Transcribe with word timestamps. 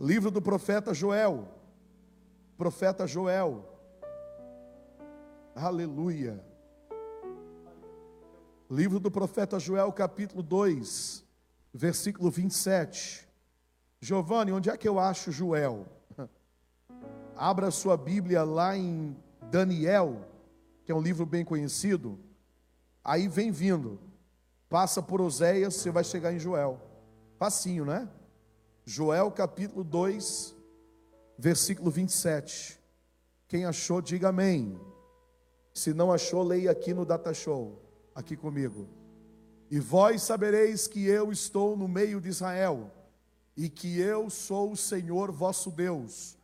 Livro 0.00 0.30
do 0.30 0.40
profeta 0.40 0.94
Joel. 0.94 1.46
Profeta 2.56 3.06
Joel. 3.06 3.68
Aleluia. 5.54 6.42
Livro 8.70 8.98
do 8.98 9.10
profeta 9.10 9.58
Joel, 9.58 9.92
capítulo 9.92 10.42
2, 10.42 11.22
versículo 11.74 12.30
27. 12.30 13.28
Giovanni, 14.00 14.52
onde 14.52 14.70
é 14.70 14.76
que 14.78 14.88
eu 14.88 14.98
acho 14.98 15.30
Joel? 15.30 15.86
Abra 17.36 17.70
sua 17.70 17.94
Bíblia 17.94 18.42
lá 18.42 18.74
em 18.74 19.14
Daniel, 19.50 20.26
que 20.86 20.92
é 20.92 20.94
um 20.94 21.02
livro 21.02 21.26
bem 21.26 21.44
conhecido. 21.44 22.18
Aí 23.04 23.28
vem 23.28 23.50
vindo, 23.50 24.00
passa 24.66 25.02
por 25.02 25.20
Oséias, 25.20 25.74
você 25.74 25.90
vai 25.90 26.04
chegar 26.04 26.32
em 26.32 26.38
Joel. 26.38 26.80
Facinho, 27.36 27.84
né? 27.84 28.08
Joel 28.92 29.30
capítulo 29.30 29.84
2, 29.84 30.52
versículo 31.38 31.92
27. 31.92 32.76
Quem 33.46 33.64
achou, 33.64 34.02
diga 34.02 34.30
amém. 34.30 34.80
Se 35.72 35.94
não 35.94 36.12
achou, 36.12 36.42
leia 36.42 36.72
aqui 36.72 36.92
no 36.92 37.04
Data 37.04 37.32
Show, 37.32 37.80
aqui 38.12 38.36
comigo. 38.36 38.88
E 39.70 39.78
vós 39.78 40.22
sabereis 40.22 40.88
que 40.88 41.06
eu 41.06 41.30
estou 41.30 41.76
no 41.76 41.86
meio 41.86 42.20
de 42.20 42.30
Israel, 42.30 42.90
e 43.56 43.68
que 43.68 44.00
eu 44.00 44.28
sou 44.28 44.72
o 44.72 44.76
Senhor 44.76 45.30
vosso 45.30 45.70
Deus, 45.70 46.36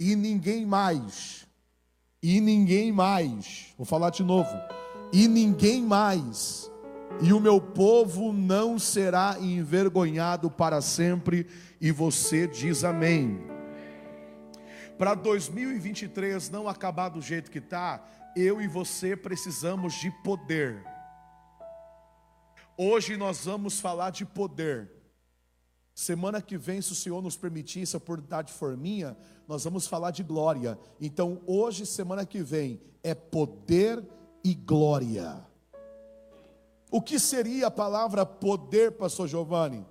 e 0.00 0.16
ninguém 0.16 0.64
mais, 0.64 1.46
e 2.22 2.40
ninguém 2.40 2.90
mais, 2.90 3.74
vou 3.76 3.84
falar 3.84 4.08
de 4.08 4.22
novo, 4.22 4.56
e 5.12 5.28
ninguém 5.28 5.82
mais, 5.82 6.70
e 7.20 7.32
o 7.32 7.40
meu 7.40 7.60
povo 7.60 8.32
não 8.32 8.78
será 8.78 9.36
envergonhado 9.40 10.50
para 10.50 10.80
sempre, 10.80 11.46
e 11.80 11.90
você 11.90 12.46
diz 12.46 12.84
amém. 12.84 13.40
Para 14.98 15.14
2023 15.14 16.50
não 16.50 16.68
acabar 16.68 17.08
do 17.08 17.20
jeito 17.20 17.50
que 17.50 17.58
está, 17.58 18.04
eu 18.36 18.60
e 18.60 18.68
você 18.68 19.16
precisamos 19.16 19.94
de 19.94 20.10
poder. 20.22 20.84
Hoje 22.76 23.16
nós 23.16 23.44
vamos 23.44 23.80
falar 23.80 24.10
de 24.10 24.24
poder. 24.24 24.90
Semana 25.94 26.40
que 26.40 26.56
vem, 26.56 26.80
se 26.80 26.92
o 26.92 26.96
Senhor 26.96 27.20
nos 27.20 27.36
permitir, 27.36 27.86
se 27.86 27.94
a 27.94 27.98
oportunidade 27.98 28.52
for 28.52 28.76
minha, 28.76 29.16
nós 29.46 29.64
vamos 29.64 29.86
falar 29.86 30.10
de 30.10 30.22
glória. 30.22 30.78
Então, 31.00 31.40
hoje, 31.46 31.84
semana 31.84 32.24
que 32.24 32.42
vem, 32.42 32.80
é 33.02 33.14
poder 33.14 34.02
e 34.42 34.54
glória. 34.54 35.44
O 36.92 37.00
que 37.00 37.18
seria 37.18 37.68
a 37.68 37.70
palavra 37.70 38.26
poder, 38.26 38.92
pastor 38.92 39.26
Giovanni? 39.26 39.82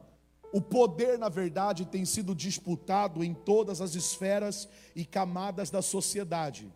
O 0.54 0.62
poder, 0.62 1.18
na 1.18 1.30
verdade, 1.30 1.84
tem 1.84 2.06
sido 2.06 2.36
disputado 2.36 3.24
em 3.24 3.34
todas 3.34 3.82
as 3.82 3.96
esferas 3.96 4.70
e 4.96 5.04
camadas 5.04 5.72
da 5.72 5.82
sociedade. 5.82 6.72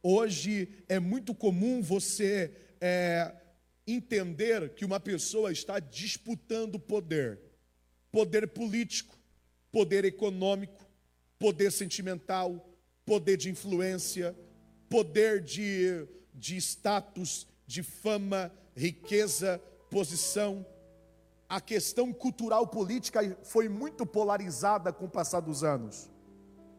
Hoje 0.00 0.68
é 0.88 1.00
muito 1.00 1.34
comum 1.34 1.82
você 1.82 2.52
é, 2.80 3.34
entender 3.84 4.74
que 4.74 4.84
uma 4.84 5.00
pessoa 5.00 5.50
está 5.50 5.80
disputando 5.80 6.78
poder 6.78 7.40
poder 8.12 8.46
político, 8.46 9.18
poder 9.72 10.04
econômico, 10.04 10.88
poder 11.36 11.72
sentimental, 11.72 12.72
poder 13.04 13.36
de 13.36 13.50
influência, 13.50 14.36
poder 14.88 15.42
de, 15.42 16.06
de 16.32 16.56
status, 16.56 17.44
de 17.66 17.82
fama, 17.82 18.52
riqueza, 18.78 19.60
posição. 19.90 20.64
A 21.48 21.60
questão 21.60 22.12
cultural 22.12 22.66
política 22.66 23.36
foi 23.42 23.68
muito 23.68 24.06
polarizada 24.06 24.92
com 24.92 25.06
o 25.06 25.10
passar 25.10 25.40
dos 25.40 25.64
anos. 25.64 26.08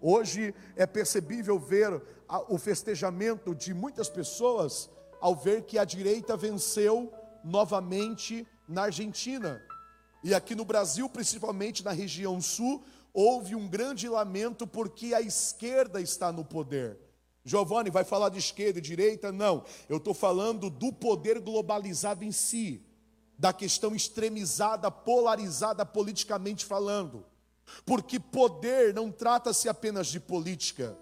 Hoje 0.01 0.55
é 0.77 0.85
percebível 0.85 1.59
ver 1.59 2.01
o 2.47 2.57
festejamento 2.57 3.53
de 3.53 3.73
muitas 3.73 4.09
pessoas 4.09 4.89
ao 5.19 5.35
ver 5.35 5.63
que 5.63 5.77
a 5.77 5.83
direita 5.83 6.37
venceu 6.37 7.11
novamente 7.43 8.47
na 8.65 8.83
Argentina. 8.83 9.61
E 10.23 10.33
aqui 10.33 10.55
no 10.55 10.63
Brasil, 10.63 11.09
principalmente 11.09 11.83
na 11.83 11.91
região 11.91 12.39
sul, 12.39 12.81
houve 13.13 13.55
um 13.55 13.67
grande 13.67 14.07
lamento 14.07 14.65
porque 14.65 15.13
a 15.13 15.19
esquerda 15.19 15.99
está 15.99 16.31
no 16.31 16.45
poder. 16.45 16.97
Giovanni 17.49 17.89
vai 17.89 18.03
falar 18.03 18.29
de 18.29 18.37
esquerda 18.37 18.77
e 18.77 18.81
direita? 18.81 19.31
Não, 19.31 19.63
eu 19.89 19.97
estou 19.97 20.13
falando 20.13 20.69
do 20.69 20.93
poder 20.93 21.39
globalizado 21.39 22.23
em 22.23 22.31
si, 22.31 22.85
da 23.37 23.51
questão 23.51 23.95
extremizada, 23.95 24.91
polarizada 24.91 25.83
politicamente 25.85 26.63
falando. 26.63 27.25
Porque 27.85 28.19
poder 28.19 28.93
não 28.93 29.11
trata-se 29.11 29.67
apenas 29.67 30.07
de 30.07 30.19
política. 30.19 30.95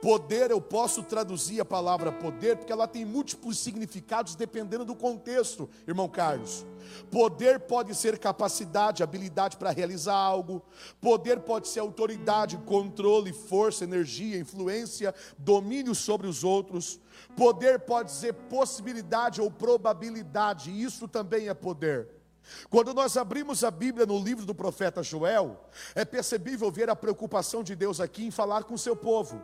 Poder, 0.00 0.50
eu 0.50 0.60
posso 0.60 1.02
traduzir 1.02 1.60
a 1.60 1.64
palavra 1.64 2.12
poder, 2.12 2.56
porque 2.56 2.72
ela 2.72 2.86
tem 2.86 3.04
múltiplos 3.04 3.58
significados 3.58 4.34
dependendo 4.34 4.84
do 4.84 4.94
contexto, 4.94 5.68
irmão 5.86 6.08
Carlos. 6.08 6.64
Poder 7.10 7.60
pode 7.60 7.94
ser 7.94 8.18
capacidade, 8.18 9.02
habilidade 9.02 9.56
para 9.56 9.70
realizar 9.70 10.14
algo. 10.14 10.62
Poder 11.00 11.40
pode 11.40 11.68
ser 11.68 11.80
autoridade, 11.80 12.56
controle, 12.58 13.32
força, 13.32 13.84
energia, 13.84 14.38
influência, 14.38 15.14
domínio 15.38 15.94
sobre 15.94 16.26
os 16.26 16.44
outros. 16.44 17.00
Poder 17.36 17.80
pode 17.80 18.10
ser 18.10 18.32
possibilidade 18.32 19.40
ou 19.40 19.50
probabilidade, 19.50 20.70
isso 20.70 21.08
também 21.08 21.48
é 21.48 21.54
poder. 21.54 22.21
Quando 22.68 22.92
nós 22.92 23.16
abrimos 23.16 23.62
a 23.64 23.70
Bíblia 23.70 24.06
no 24.06 24.18
livro 24.18 24.44
do 24.44 24.54
profeta 24.54 25.02
Joel, 25.02 25.60
é 25.94 26.04
percebível 26.04 26.70
ver 26.70 26.90
a 26.90 26.96
preocupação 26.96 27.62
de 27.62 27.74
Deus 27.74 28.00
aqui 28.00 28.24
em 28.24 28.30
falar 28.30 28.64
com 28.64 28.74
o 28.74 28.78
seu 28.78 28.96
povo. 28.96 29.42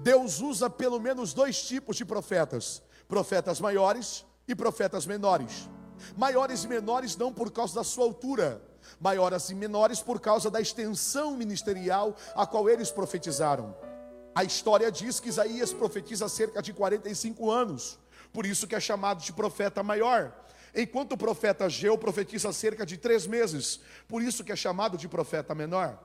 Deus 0.00 0.40
usa 0.40 0.68
pelo 0.68 1.00
menos 1.00 1.32
dois 1.32 1.62
tipos 1.62 1.96
de 1.96 2.04
profetas: 2.04 2.82
profetas 3.08 3.60
maiores 3.60 4.24
e 4.46 4.54
profetas 4.54 5.06
menores. 5.06 5.68
Maiores 6.16 6.64
e 6.64 6.68
menores 6.68 7.16
não 7.16 7.32
por 7.32 7.50
causa 7.50 7.74
da 7.74 7.84
sua 7.84 8.04
altura, 8.04 8.62
maiores 8.98 9.50
e 9.50 9.54
menores 9.54 10.00
por 10.00 10.18
causa 10.18 10.50
da 10.50 10.60
extensão 10.60 11.36
ministerial 11.36 12.16
a 12.34 12.46
qual 12.46 12.68
eles 12.68 12.90
profetizaram. 12.90 13.74
A 14.34 14.44
história 14.44 14.90
diz 14.90 15.20
que 15.20 15.28
Isaías 15.28 15.72
profetiza 15.72 16.28
cerca 16.28 16.62
de 16.62 16.72
45 16.72 17.50
anos, 17.50 17.98
por 18.32 18.46
isso 18.46 18.66
que 18.66 18.74
é 18.74 18.80
chamado 18.80 19.22
de 19.22 19.32
profeta 19.32 19.82
maior. 19.82 20.32
Enquanto 20.74 21.12
o 21.12 21.18
profeta 21.18 21.68
Geu 21.68 21.96
profetiza 21.98 22.52
cerca 22.52 22.86
de 22.86 22.96
três 22.96 23.26
meses, 23.26 23.80
por 24.06 24.22
isso 24.22 24.44
que 24.44 24.52
é 24.52 24.56
chamado 24.56 24.96
de 24.96 25.08
profeta 25.08 25.54
menor. 25.54 25.98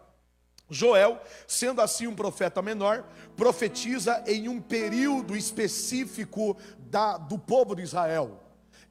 Joel, 0.69 1.21
sendo 1.47 1.81
assim 1.81 2.07
um 2.07 2.15
profeta 2.15 2.61
menor, 2.61 3.07
profetiza 3.35 4.23
em 4.25 4.49
um 4.49 4.59
período 4.59 5.35
específico 5.35 6.57
da, 6.79 7.17
do 7.17 7.37
povo 7.37 7.75
de 7.75 7.83
Israel. 7.83 8.44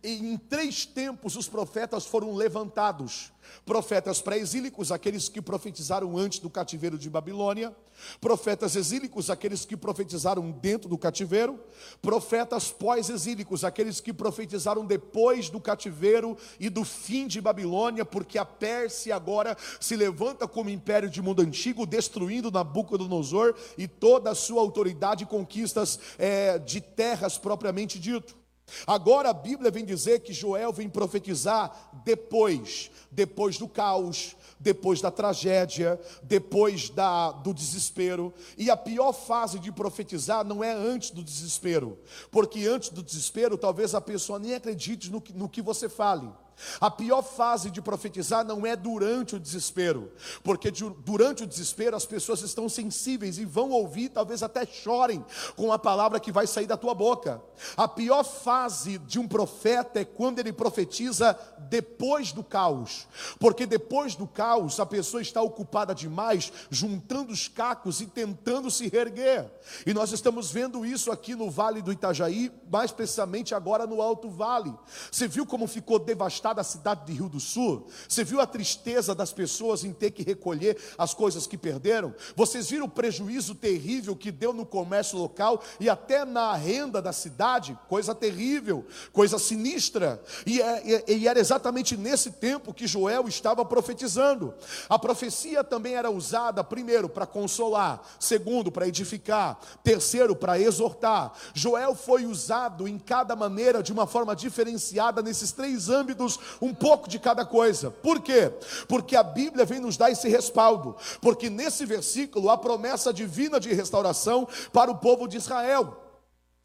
Em 0.07 0.37
três 0.37 0.85
tempos 0.85 1.35
os 1.35 1.49
profetas 1.49 2.05
foram 2.05 2.35
levantados: 2.35 3.33
profetas 3.65 4.21
pré-exílicos, 4.21 4.93
aqueles 4.93 5.31
que 5.31 5.41
profetizaram 5.41 6.19
antes 6.19 6.41
do 6.41 6.51
cativeiro 6.51 6.99
de 6.99 7.09
Babilônia, 7.09 7.75
profetas 8.21 8.77
exílicos, 8.77 9.31
aqueles 9.31 9.65
que 9.65 9.79
profetizaram 9.79 10.51
dentro 10.51 10.91
do 10.91 10.99
cativeiro, 10.99 11.59
profetas 12.03 12.71
pós-exílicos, 12.71 13.65
aqueles 13.65 13.99
que 13.99 14.13
profetizaram 14.13 14.85
depois 14.85 15.49
do 15.49 15.59
cativeiro 15.59 16.37
e 16.61 16.69
do 16.69 16.85
fim 16.85 17.27
de 17.27 17.41
Babilônia, 17.41 18.05
porque 18.05 18.37
a 18.37 18.45
Pérsia 18.45 19.17
agora 19.17 19.57
se 19.81 19.97
levanta 19.97 20.47
como 20.47 20.69
império 20.69 21.09
de 21.09 21.23
mundo 21.23 21.41
antigo, 21.41 21.87
destruindo 21.87 22.51
Nabucodonosor 22.51 23.55
e 23.79 23.89
toda 23.89 24.33
a 24.33 24.35
sua 24.35 24.61
autoridade 24.61 25.25
e 25.25 25.27
conquistas 25.27 25.99
é, 26.19 26.59
de 26.59 26.83
terras 26.83 27.39
propriamente 27.39 27.99
dito. 27.99 28.44
Agora 28.87 29.31
a 29.31 29.35
Bíblia 29.35 29.71
vem 29.71 29.85
dizer 29.85 30.21
que 30.21 30.33
Joel 30.33 30.73
vem 30.73 30.89
profetizar 30.89 31.93
depois, 32.05 32.91
depois 33.11 33.59
do 33.59 33.69
caos, 33.69 34.37
depois 34.59 35.01
da 35.01 35.11
tragédia, 35.11 36.01
depois 36.23 36.89
da, 36.89 37.31
do 37.31 37.53
desespero. 37.53 38.33
E 38.57 38.71
a 38.71 38.77
pior 38.77 39.13
fase 39.13 39.59
de 39.59 39.71
profetizar 39.71 40.45
não 40.45 40.65
é 40.65 40.73
antes 40.73 41.11
do 41.11 41.23
desespero, 41.23 41.99
porque 42.31 42.67
antes 42.67 42.89
do 42.89 43.03
desespero 43.03 43.59
talvez 43.59 43.95
a 43.95 44.01
pessoa 44.01 44.39
nem 44.39 44.55
acredite 44.55 45.11
no 45.11 45.21
que, 45.21 45.33
no 45.33 45.49
que 45.49 45.61
você 45.61 45.89
fale. 45.89 46.31
A 46.81 46.91
pior 46.91 47.23
fase 47.23 47.71
de 47.71 47.83
profetizar 47.83 48.45
não 48.45 48.65
é 48.65 48.77
durante 48.77 49.37
o 49.37 49.41
desespero, 49.41 50.13
porque 50.43 50.71
durante 50.71 51.43
o 51.43 51.47
desespero 51.47 51.97
as 51.97 52.07
pessoas 52.07 52.43
estão 52.43 52.69
sensíveis 52.69 53.39
e 53.39 53.45
vão 53.45 53.71
ouvir, 53.71 54.11
talvez 54.11 54.43
até 54.43 54.65
chorem 54.65 55.25
com 55.57 55.73
a 55.73 55.79
palavra 55.79 56.21
que 56.21 56.33
vai 56.33 56.47
sair 56.47 56.67
da 56.67 56.77
tua 56.77 56.95
boca. 56.95 57.43
A 57.77 57.89
pior 57.89 58.23
fase 58.23 58.99
de 58.99 59.19
um 59.19 59.27
profeta 59.27 60.01
é 60.01 60.05
quando 60.05 60.39
ele 60.39 60.53
profetiza 60.53 61.39
depois 61.69 62.33
do 62.33 62.45
caos, 62.45 63.07
porque 63.39 63.67
depois 63.67 64.15
do 64.15 64.27
caos 64.27 64.79
a 64.79 64.87
pessoa 64.87 65.23
está 65.23 65.43
ocupada 65.43 65.95
demais, 65.95 66.53
juntando 66.71 67.33
os 67.33 67.49
cacos 67.49 68.01
e 68.01 68.07
tentando 68.07 68.71
se 68.71 68.89
reerguer. 68.89 69.51
E 69.87 69.95
nós 69.95 70.13
estamos 70.13 70.51
vendo 70.51 70.85
isso 70.85 71.11
aqui 71.11 71.35
no 71.35 71.51
Vale 71.51 71.83
do 71.83 71.93
Itajaí, 71.93 72.53
mais 72.71 72.93
precisamente 72.93 73.55
agora 73.55 73.87
no 73.87 74.01
Alto 74.01 74.29
Vale. 74.29 74.75
Você 75.11 75.27
viu 75.27 75.47
como 75.47 75.67
ficou 75.67 75.99
devastado? 75.99 76.44
Da 76.53 76.63
cidade 76.63 77.07
de 77.07 77.13
Rio 77.13 77.29
do 77.29 77.41
Sul? 77.41 77.87
Você 78.09 78.25
viu 78.25 78.41
a 78.41 78.47
tristeza 78.47 79.15
das 79.15 79.33
pessoas 79.33 79.85
em 79.85 79.93
ter 79.93 80.11
que 80.11 80.23
recolher 80.23 80.77
as 80.99 81.15
coisas 81.15 81.47
que 81.47 81.57
perderam? 81.57 82.15
Vocês 82.37 82.69
viram 82.71 82.87
o 82.87 82.89
prejuízo 82.91 83.55
terrível 83.55 84.15
que 84.15 84.31
deu 84.31 84.53
no 84.53 84.67
comércio 84.67 85.19
local 85.19 85.63
e 85.81 85.89
até 85.89 86.25
na 86.25 86.55
renda 86.55 87.01
da 87.01 87.13
cidade? 87.13 87.79
Coisa 87.89 88.15
terrível, 88.15 88.85
coisa 89.13 89.39
sinistra. 89.39 90.23
E, 90.47 90.61
é, 90.61 91.05
e 91.11 91.29
era 91.29 91.39
exatamente 91.39 91.97
nesse 91.97 92.33
tempo 92.33 92.75
que 92.75 92.87
Joel 92.87 93.27
estava 93.29 93.65
profetizando. 93.65 94.55
A 94.89 94.99
profecia 94.99 95.63
também 95.63 95.95
era 95.95 96.11
usada, 96.11 96.63
primeiro, 96.65 97.09
para 97.09 97.27
consolar, 97.27 98.03
segundo, 98.19 98.71
para 98.71 98.89
edificar, 98.89 99.59
terceiro, 99.83 100.35
para 100.35 100.59
exortar. 100.59 101.33
Joel 101.53 101.95
foi 101.95 102.27
usado 102.27 102.89
em 102.89 102.99
cada 102.99 103.37
maneira 103.37 103.83
de 103.83 103.93
uma 103.93 104.07
forma 104.07 104.35
diferenciada 104.35 105.23
nesses 105.23 105.53
três 105.53 105.89
âmbitos, 105.89 106.34
um 106.61 106.75
pouco 106.75 107.09
de 107.09 107.19
cada 107.19 107.45
coisa. 107.45 107.91
Por 107.91 108.21
quê? 108.21 108.53
Porque 108.89 109.17
a 109.17 109.23
Bíblia 109.23 109.65
vem 109.65 109.81
nos 109.81 109.97
dar 109.97 110.11
esse 110.11 110.29
respaldo, 110.29 110.97
porque 111.21 111.49
nesse 111.51 111.85
versículo 111.87 112.51
há 112.51 112.57
promessa 112.57 113.13
divina 113.13 113.59
de 113.59 113.73
restauração 113.73 114.47
para 114.73 114.91
o 114.91 114.97
povo 114.97 115.27
de 115.27 115.37
Israel. 115.37 116.04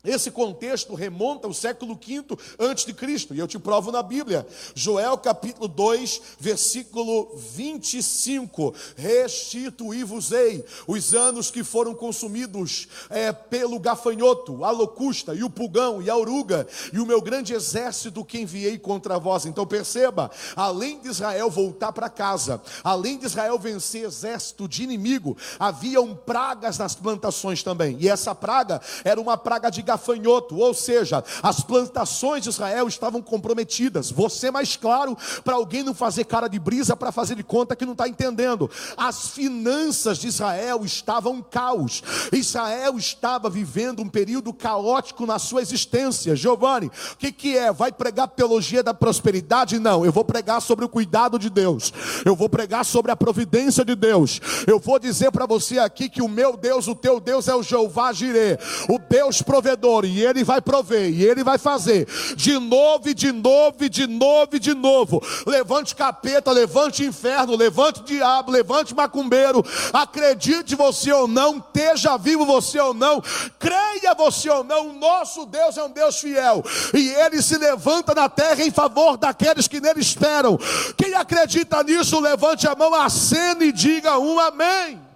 Esse 0.02 0.32
contexto 0.32 0.94
remonta 0.94 1.46
ao 1.46 1.54
século 1.54 1.94
V 1.94 2.24
antes 2.58 2.86
de 2.86 2.94
Cristo, 2.94 3.36
e 3.36 3.40
eu 3.40 3.46
te 3.46 3.60
provo 3.60 3.92
na 3.92 4.02
Bíblia. 4.02 4.48
Joel 4.74 5.18
capítulo 5.18 5.68
2, 5.68 6.22
versículo 6.40 7.30
25: 7.36 8.74
Restituí-vos-ei 8.96 10.64
os 10.88 11.14
anos 11.14 11.52
que 11.52 11.66
foram 11.66 11.94
consumidos 11.94 12.88
é, 13.10 13.34
pelo 13.34 13.78
gafanhoto, 13.78 14.64
a 14.64 14.72
locusta, 14.72 15.36
e 15.36 15.44
o 15.44 15.50
pulgão, 15.50 16.02
e 16.02 16.10
a 16.10 16.16
oruga, 16.16 16.66
e 16.94 17.00
o 17.02 17.06
meu 17.06 17.22
grande 17.22 17.54
exército 17.54 18.24
que 18.24 18.40
enviei 18.40 18.78
contra 18.78 19.20
vós. 19.20 19.46
Então 19.46 19.68
perceba, 19.68 20.32
além 20.56 21.02
de 21.02 21.10
Israel 21.10 21.50
voltar 21.50 21.92
para 21.92 22.08
casa, 22.08 22.62
além 22.86 23.18
de 23.18 23.26
Israel 23.26 23.60
vencer 23.60 24.06
exército 24.06 24.66
de 24.66 24.82
inimigo, 24.82 25.36
haviam 25.60 26.16
pragas 26.16 26.78
nas 26.78 26.96
plantações 26.96 27.62
também, 27.62 27.98
e 28.00 28.08
essa 28.08 28.34
praga 28.34 28.80
era 29.04 29.20
uma 29.20 29.38
praga 29.38 29.70
de 29.70 29.89
gafanhoto, 29.90 30.58
ou 30.58 30.74
seja, 30.74 31.24
as 31.42 31.62
plantações 31.62 32.44
de 32.44 32.50
Israel 32.50 32.88
estavam 32.88 33.22
comprometidas. 33.22 34.12
Você 34.12 34.52
mais 34.52 34.76
claro 34.76 35.18
para 35.44 35.56
alguém 35.56 35.84
não 35.84 35.96
fazer 35.96 36.26
cara 36.26 36.48
de 36.48 36.60
brisa 36.60 36.96
para 36.96 37.12
fazer 37.12 37.36
de 37.36 37.44
conta 37.44 37.76
que 37.76 37.86
não 37.86 37.94
está 37.94 38.08
entendendo. 38.08 38.70
As 38.96 39.30
finanças 39.30 40.20
de 40.20 40.28
Israel 40.28 40.86
estavam 40.86 41.38
em 41.38 41.42
caos. 41.42 42.04
Israel 42.32 42.98
estava 42.98 43.50
vivendo 43.50 44.02
um 44.02 44.10
período 44.10 44.54
caótico 44.54 45.26
na 45.26 45.40
sua 45.40 45.62
existência. 45.62 46.36
Giovanni, 46.36 46.88
o 46.88 47.18
que, 47.18 47.32
que 47.32 47.58
é? 47.58 47.72
Vai 47.72 47.92
pregar 47.92 48.28
teologia 48.28 48.84
da 48.84 48.94
prosperidade? 48.94 49.80
Não, 49.80 50.06
eu 50.06 50.12
vou 50.12 50.24
pregar 50.24 50.62
sobre 50.62 50.86
o 50.86 50.90
cuidado 50.90 51.40
de 51.40 51.50
Deus. 51.50 51.92
Eu 52.24 52.36
vou 52.36 52.48
pregar 52.48 52.86
sobre 52.86 53.12
a 53.12 53.16
providência 53.16 53.84
de 53.84 53.96
Deus. 53.96 54.40
Eu 54.68 54.80
vou 54.80 55.00
dizer 55.00 55.32
para 55.32 55.48
você 55.48 55.80
aqui 55.80 56.10
que 56.10 56.22
o 56.22 56.28
meu 56.28 56.56
Deus, 56.56 56.88
o 56.88 56.94
teu 56.94 57.20
Deus 57.20 57.48
é 57.48 57.56
o 57.56 57.64
Jeová 57.64 58.14
Jireh, 58.14 58.60
o 58.88 59.00
Deus 59.00 59.42
provedor 59.42 59.79
provedor, 59.80 60.06
e 60.06 60.24
Ele 60.24 60.44
vai 60.44 60.62
prover, 60.62 61.10
e 61.10 61.24
Ele 61.24 61.44
vai 61.44 61.58
fazer, 61.58 62.08
de 62.36 62.60
novo, 62.60 63.10
e 63.10 63.14
de 63.14 63.32
novo, 63.32 63.78
e 63.84 63.90
de 63.90 64.06
novo, 64.06 64.56
e 64.56 64.60
de 64.60 64.74
novo. 64.74 65.24
Levante 65.48 65.96
capeta, 65.96 66.52
levante 66.52 67.04
inferno, 67.04 67.56
levante 67.56 68.04
diabo, 68.04 68.52
levante 68.52 68.94
macumbeiro. 68.94 69.66
Acredite 69.94 70.76
você 70.76 71.12
ou 71.12 71.28
não, 71.28 71.58
esteja 71.58 72.18
vivo 72.18 72.46
você 72.46 72.80
ou 72.80 72.94
não, 72.94 73.24
creia 73.58 74.14
você 74.16 74.50
ou 74.50 74.64
não, 74.64 74.90
o 74.90 74.94
nosso 74.94 75.46
Deus 75.46 75.78
é 75.78 75.84
um 75.84 75.90
Deus 75.90 76.20
fiel, 76.20 76.64
e 76.94 77.10
Ele 77.10 77.42
se 77.42 77.58
levanta 77.58 78.14
na 78.14 78.28
terra 78.28 78.64
em 78.64 78.72
favor 78.72 79.18
daqueles 79.18 79.68
que 79.68 79.80
nele 79.80 80.02
esperam. 80.02 80.60
Quem 80.98 81.14
acredita 81.14 81.82
nisso, 81.84 82.20
levante 82.20 82.68
a 82.68 82.76
mão, 82.76 82.94
acene 82.94 83.68
e 83.68 83.72
diga 83.72 84.20
um 84.20 84.40
amém. 84.40 85.09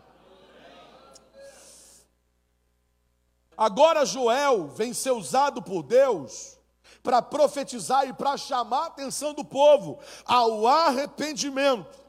Agora 3.57 4.05
Joel 4.05 4.67
vem 4.67 4.93
ser 4.93 5.11
usado 5.11 5.61
por 5.61 5.83
Deus 5.83 6.57
para 7.01 7.21
profetizar 7.21 8.07
e 8.07 8.13
para 8.13 8.37
chamar 8.37 8.83
a 8.83 8.87
atenção 8.87 9.33
do 9.33 9.43
povo 9.43 9.99
ao 10.25 10.65
arrependimento. 10.65 12.03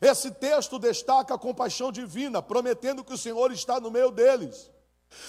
Esse 0.00 0.30
texto 0.30 0.78
destaca 0.78 1.34
a 1.34 1.38
compaixão 1.38 1.92
divina, 1.92 2.40
prometendo 2.40 3.04
que 3.04 3.12
o 3.12 3.18
Senhor 3.18 3.52
está 3.52 3.80
no 3.80 3.90
meio 3.90 4.10
deles. 4.10 4.70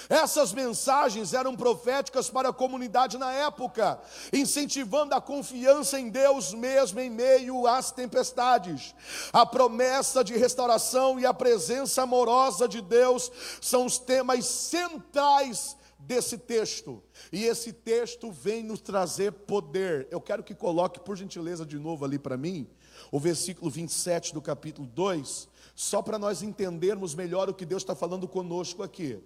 Essas 0.09 0.53
mensagens 0.53 1.33
eram 1.33 1.55
proféticas 1.55 2.29
para 2.29 2.49
a 2.49 2.53
comunidade 2.53 3.17
na 3.17 3.31
época, 3.31 3.99
incentivando 4.31 5.15
a 5.15 5.21
confiança 5.21 5.99
em 5.99 6.09
Deus 6.09 6.53
mesmo 6.53 6.99
em 6.99 7.09
meio 7.09 7.67
às 7.67 7.91
tempestades. 7.91 8.93
A 9.31 9.45
promessa 9.45 10.23
de 10.23 10.37
restauração 10.37 11.19
e 11.19 11.25
a 11.25 11.33
presença 11.33 12.03
amorosa 12.03 12.67
de 12.67 12.81
Deus 12.81 13.31
são 13.61 13.85
os 13.85 13.97
temas 13.97 14.45
centrais 14.45 15.75
desse 16.05 16.37
texto. 16.37 17.01
E 17.31 17.45
esse 17.45 17.71
texto 17.71 18.31
vem 18.31 18.63
nos 18.63 18.81
trazer 18.81 19.31
poder. 19.31 20.07
Eu 20.11 20.21
quero 20.21 20.43
que 20.43 20.53
coloque, 20.53 20.99
por 20.99 21.15
gentileza, 21.15 21.65
de 21.65 21.79
novo 21.79 22.05
ali 22.05 22.19
para 22.19 22.37
mim, 22.37 22.67
o 23.11 23.19
versículo 23.19 23.69
27 23.71 24.33
do 24.33 24.41
capítulo 24.41 24.87
2, 24.87 25.47
só 25.75 26.01
para 26.01 26.19
nós 26.19 26.41
entendermos 26.41 27.15
melhor 27.15 27.49
o 27.49 27.53
que 27.53 27.65
Deus 27.65 27.81
está 27.81 27.95
falando 27.95 28.27
conosco 28.27 28.83
aqui. 28.83 29.21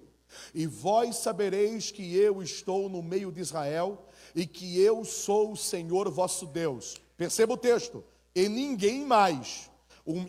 E 0.54 0.66
vós 0.68 1.18
sabereis 1.18 1.92
que 1.92 2.16
eu 2.16 2.42
estou 2.42 2.90
no 2.90 3.02
meio 3.02 3.32
de 3.32 3.40
Israel 3.40 4.06
e 4.36 4.46
que 4.46 4.80
eu 4.80 5.04
sou 5.04 5.54
o 5.54 5.58
Senhor 5.58 6.10
vosso 6.10 6.46
Deus. 6.46 7.02
Perceba 7.16 7.54
o 7.54 7.58
texto. 7.58 8.04
E 8.36 8.48
ninguém 8.48 9.06
mais. 9.06 9.70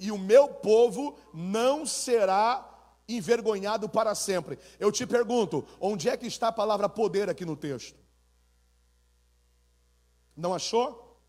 E 0.00 0.10
o 0.10 0.18
meu 0.18 0.48
povo 0.48 1.16
não 1.32 1.86
será 1.86 2.64
envergonhado 3.08 3.88
para 3.88 4.14
sempre. 4.14 4.58
Eu 4.78 4.92
te 4.92 5.06
pergunto, 5.06 5.64
onde 5.80 6.08
é 6.08 6.16
que 6.16 6.26
está 6.26 6.48
a 6.48 6.52
palavra 6.52 6.88
poder 6.88 7.28
aqui 7.30 7.44
no 7.44 7.56
texto? 7.56 7.98
Não 10.36 10.54
achou? 10.54 11.20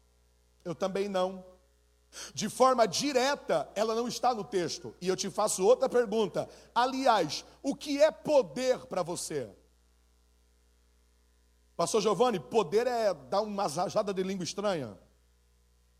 Eu 0.63 0.75
também 0.75 1.07
não. 1.07 1.43
De 2.33 2.49
forma 2.49 2.87
direta, 2.87 3.69
ela 3.75 3.93
não 3.93 4.07
está 4.07 4.33
no 4.33 4.43
texto. 4.43 4.95
E 4.99 5.07
eu 5.07 5.15
te 5.15 5.29
faço 5.29 5.65
outra 5.65 5.87
pergunta. 5.87 6.49
Aliás, 6.73 7.45
o 7.61 7.75
que 7.75 8.01
é 8.01 8.11
poder 8.11 8.85
para 8.87 9.03
você? 9.03 9.49
Pastor 11.75 12.01
Giovanni, 12.01 12.39
poder 12.39 12.87
é 12.87 13.13
dar 13.13 13.41
uma 13.41 13.67
rajada 13.67 14.13
de 14.13 14.23
língua 14.23 14.43
estranha. 14.43 14.97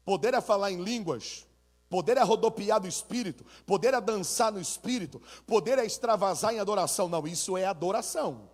Poder 0.04 0.34
é 0.34 0.42
falar 0.42 0.72
em 0.72 0.82
línguas. 0.82 1.48
Poder 1.90 2.18
é 2.18 2.24
rodopiar 2.24 2.80
do 2.80 2.88
espírito. 2.88 3.46
Poder 3.66 3.94
é 3.94 4.02
dançar 4.02 4.52
no 4.52 4.60
espírito. 4.60 5.22
Poder 5.46 5.78
é 5.80 5.86
extravasar 5.86 6.54
em 6.54 6.60
adoração. 6.60 7.08
Não, 7.08 7.26
isso 7.28 7.56
é 7.56 7.66
adoração. 7.66 8.50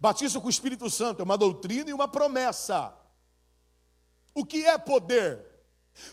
Batismo 0.00 0.40
com 0.40 0.46
o 0.46 0.50
Espírito 0.50 0.88
Santo 0.88 1.20
é 1.20 1.24
uma 1.24 1.36
doutrina 1.36 1.90
e 1.90 1.92
uma 1.92 2.08
promessa. 2.08 2.94
O 4.34 4.44
que 4.44 4.64
é 4.66 4.78
poder? 4.78 5.44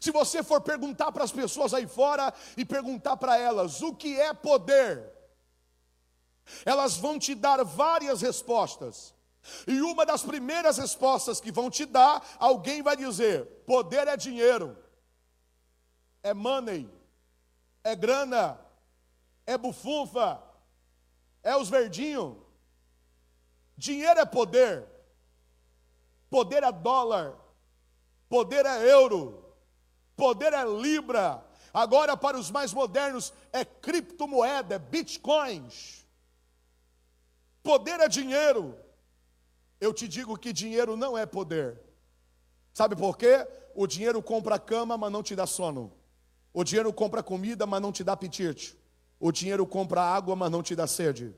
Se 0.01 0.11
você 0.11 0.43
for 0.43 0.61
perguntar 0.61 1.11
para 1.11 1.23
as 1.23 1.31
pessoas 1.31 1.73
aí 1.73 1.87
fora 1.87 2.33
e 2.55 2.65
perguntar 2.65 3.17
para 3.17 3.37
elas 3.37 3.81
o 3.81 3.93
que 3.93 4.19
é 4.19 4.33
poder, 4.33 5.11
elas 6.65 6.97
vão 6.97 7.19
te 7.19 7.35
dar 7.35 7.63
várias 7.63 8.21
respostas. 8.21 9.15
E 9.65 9.79
uma 9.81 10.05
das 10.05 10.23
primeiras 10.23 10.77
respostas 10.77 11.39
que 11.39 11.51
vão 11.51 11.69
te 11.69 11.85
dar, 11.85 12.25
alguém 12.37 12.81
vai 12.81 12.97
dizer: 12.97 13.45
poder 13.65 14.07
é 14.07 14.17
dinheiro, 14.17 14.77
é 16.21 16.33
money, 16.33 16.89
é 17.83 17.95
grana, 17.95 18.59
é 19.45 19.57
bufunfa, 19.57 20.41
é 21.41 21.55
os 21.55 21.69
verdinhos. 21.69 22.35
Dinheiro 23.77 24.19
é 24.19 24.25
poder, 24.25 24.85
poder 26.29 26.63
é 26.63 26.71
dólar, 26.71 27.37
poder 28.29 28.65
é 28.65 28.91
euro, 28.91 29.43
poder 30.15 30.53
é 30.53 30.65
libra. 30.65 31.43
Agora, 31.73 32.17
para 32.17 32.37
os 32.37 32.49
mais 32.49 32.73
modernos, 32.73 33.33
é 33.51 33.63
criptomoeda, 33.63 34.75
é 34.75 34.79
bitcoins. 34.79 36.05
Poder 37.61 37.99
é 37.99 38.07
dinheiro. 38.07 38.77
Eu 39.79 39.93
te 39.93 40.07
digo 40.07 40.37
que 40.37 40.51
dinheiro 40.51 40.95
não 40.95 41.17
é 41.17 41.25
poder. 41.25 41.79
Sabe 42.73 42.95
por 42.95 43.17
quê? 43.17 43.47
O 43.75 43.85
dinheiro 43.85 44.21
compra 44.21 44.57
cama, 44.57 44.97
mas 44.97 45.11
não 45.11 45.21
te 45.21 45.35
dá 45.35 45.45
sono. 45.45 45.91
O 46.53 46.63
dinheiro 46.63 46.91
compra 46.91 47.21
comida, 47.21 47.65
mas 47.67 47.81
não 47.81 47.91
te 47.91 48.03
dá 48.03 48.13
apetite. 48.13 48.75
O 49.19 49.31
dinheiro 49.31 49.65
compra 49.67 50.01
água, 50.01 50.35
mas 50.35 50.49
não 50.49 50.63
te 50.63 50.75
dá 50.75 50.87
sede. 50.87 51.35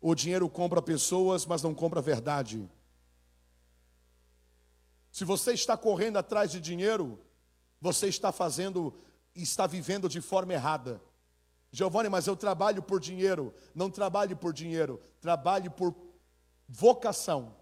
O 0.00 0.14
dinheiro 0.14 0.48
compra 0.48 0.80
pessoas, 0.80 1.44
mas 1.46 1.62
não 1.62 1.74
compra 1.74 2.00
verdade. 2.00 2.68
Se 5.20 5.24
você 5.26 5.52
está 5.52 5.76
correndo 5.76 6.16
atrás 6.16 6.50
de 6.50 6.58
dinheiro, 6.58 7.20
você 7.78 8.08
está 8.08 8.32
fazendo, 8.32 8.94
está 9.34 9.66
vivendo 9.66 10.08
de 10.08 10.18
forma 10.18 10.54
errada. 10.54 10.98
Giovanni, 11.70 12.08
mas 12.08 12.26
eu 12.26 12.34
trabalho 12.34 12.82
por 12.82 12.98
dinheiro. 12.98 13.52
Não 13.74 13.90
trabalhe 13.90 14.34
por 14.34 14.54
dinheiro, 14.54 14.98
trabalhe 15.20 15.68
por 15.68 15.94
vocação. 16.66 17.54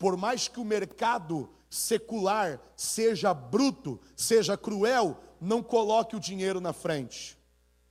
Por 0.00 0.16
mais 0.16 0.48
que 0.48 0.58
o 0.58 0.64
mercado 0.64 1.48
secular, 1.70 2.60
seja 2.74 3.32
bruto, 3.32 4.00
seja 4.16 4.56
cruel, 4.56 5.16
não 5.40 5.62
coloque 5.62 6.16
o 6.16 6.20
dinheiro 6.20 6.60
na 6.60 6.72
frente. 6.72 7.38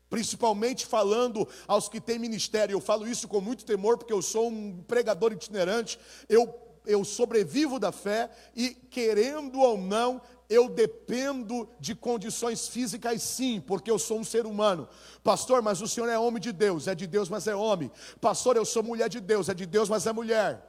Principalmente 0.09 0.85
falando 0.85 1.47
aos 1.65 1.87
que 1.87 2.01
têm 2.01 2.19
ministério, 2.19 2.73
eu 2.73 2.81
falo 2.81 3.07
isso 3.07 3.29
com 3.29 3.39
muito 3.39 3.63
temor, 3.63 3.97
porque 3.97 4.11
eu 4.11 4.21
sou 4.21 4.49
um 4.49 4.83
pregador 4.83 5.31
itinerante, 5.31 5.97
eu, 6.27 6.66
eu 6.87 7.03
sobrevivo 7.03 7.79
da 7.79 7.91
fé 7.91 8.31
e, 8.55 8.69
querendo 8.69 9.59
ou 9.59 9.77
não, 9.77 10.21
eu 10.49 10.69
dependo 10.69 11.69
de 11.79 11.93
condições 11.93 12.67
físicas, 12.67 13.21
sim, 13.21 13.59
porque 13.59 13.91
eu 13.91 13.99
sou 13.99 14.19
um 14.19 14.23
ser 14.23 14.45
humano. 14.45 14.87
Pastor, 15.23 15.61
mas 15.61 15.81
o 15.81 15.87
senhor 15.87 16.07
é 16.07 16.17
homem 16.17 16.41
de 16.41 16.53
Deus, 16.53 16.87
é 16.87 16.95
de 16.95 17.05
Deus, 17.05 17.29
mas 17.29 17.47
é 17.47 17.55
homem. 17.55 17.91
Pastor, 18.21 18.55
eu 18.55 18.65
sou 18.65 18.81
mulher 18.81 19.09
de 19.09 19.19
Deus, 19.19 19.49
é 19.49 19.53
de 19.53 19.65
Deus, 19.65 19.89
mas 19.89 20.07
é 20.07 20.13
mulher. 20.13 20.63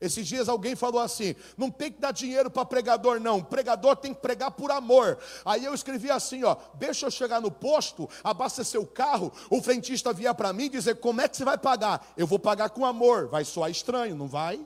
Esses 0.00 0.26
dias 0.26 0.48
alguém 0.48 0.76
falou 0.76 1.00
assim: 1.00 1.34
não 1.56 1.70
tem 1.70 1.90
que 1.90 2.00
dar 2.00 2.12
dinheiro 2.12 2.50
para 2.50 2.66
pregador, 2.66 3.18
não. 3.18 3.42
Pregador 3.42 3.96
tem 3.96 4.12
que 4.12 4.20
pregar 4.20 4.50
por 4.50 4.70
amor. 4.70 5.18
Aí 5.44 5.64
eu 5.64 5.72
escrevi 5.72 6.10
assim: 6.10 6.44
ó, 6.44 6.56
deixa 6.74 7.06
eu 7.06 7.10
chegar 7.10 7.40
no 7.40 7.50
posto, 7.50 8.08
abastecer 8.22 8.78
o 8.78 8.86
carro, 8.86 9.32
o 9.48 9.62
frentista 9.62 10.12
vier 10.12 10.34
para 10.34 10.52
mim 10.52 10.68
dizer 10.68 10.96
como 10.96 11.22
é 11.22 11.28
que 11.28 11.36
você 11.36 11.44
vai 11.44 11.56
pagar. 11.56 12.12
Eu 12.16 12.26
vou 12.26 12.38
pagar 12.38 12.68
com 12.70 12.84
amor. 12.84 13.28
Vai 13.28 13.44
soar 13.44 13.70
estranho, 13.70 14.14
não 14.14 14.26
vai? 14.26 14.60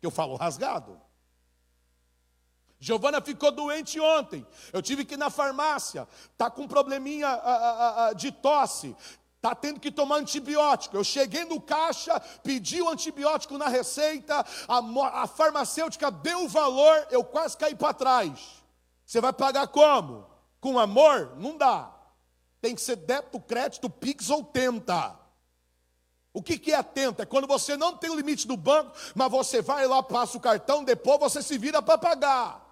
Que 0.00 0.06
eu 0.06 0.10
falo 0.10 0.36
rasgado. 0.36 1.00
Giovana 2.78 3.20
ficou 3.20 3.50
doente 3.50 3.98
ontem. 3.98 4.46
Eu 4.72 4.82
tive 4.82 5.04
que 5.04 5.14
ir 5.14 5.16
na 5.16 5.30
farmácia. 5.30 6.06
Tá 6.36 6.50
com 6.50 6.62
um 6.62 6.68
probleminha 6.68 7.28
a, 7.28 7.32
a, 7.32 8.06
a, 8.06 8.12
de 8.12 8.30
tosse. 8.30 8.94
Tá 9.40 9.54
tendo 9.54 9.80
que 9.80 9.90
tomar 9.90 10.16
antibiótico. 10.16 10.96
Eu 10.96 11.04
cheguei 11.04 11.44
no 11.44 11.60
caixa, 11.60 12.18
pedi 12.42 12.82
o 12.82 12.88
antibiótico 12.88 13.56
na 13.56 13.68
receita, 13.68 14.44
a, 14.68 15.26
farmacêutica 15.26 16.10
deu 16.10 16.44
o 16.44 16.48
valor, 16.48 17.06
eu 17.10 17.22
quase 17.22 17.56
caí 17.56 17.74
para 17.74 17.94
trás. 17.94 18.62
Você 19.04 19.20
vai 19.20 19.32
pagar 19.32 19.68
como? 19.68 20.26
Com 20.60 20.78
amor? 20.78 21.36
Não 21.36 21.56
dá. 21.56 21.92
Tem 22.60 22.74
que 22.74 22.80
ser 22.80 22.96
débito, 22.96 23.38
crédito, 23.38 23.88
Pix 23.88 24.30
ou 24.30 24.42
tenta. 24.42 25.16
O 26.36 26.42
que, 26.42 26.70
é 26.70 26.74
atento? 26.74 27.22
É 27.22 27.24
quando 27.24 27.46
você 27.46 27.78
não 27.78 27.96
tem 27.96 28.10
o 28.10 28.14
limite 28.14 28.46
do 28.46 28.58
banco, 28.58 28.92
mas 29.14 29.30
você 29.30 29.62
vai 29.62 29.86
lá, 29.86 30.02
passa 30.02 30.36
o 30.36 30.40
cartão, 30.40 30.84
depois 30.84 31.18
você 31.18 31.40
se 31.40 31.56
vira 31.56 31.80
para 31.80 31.96
pagar. 31.96 32.65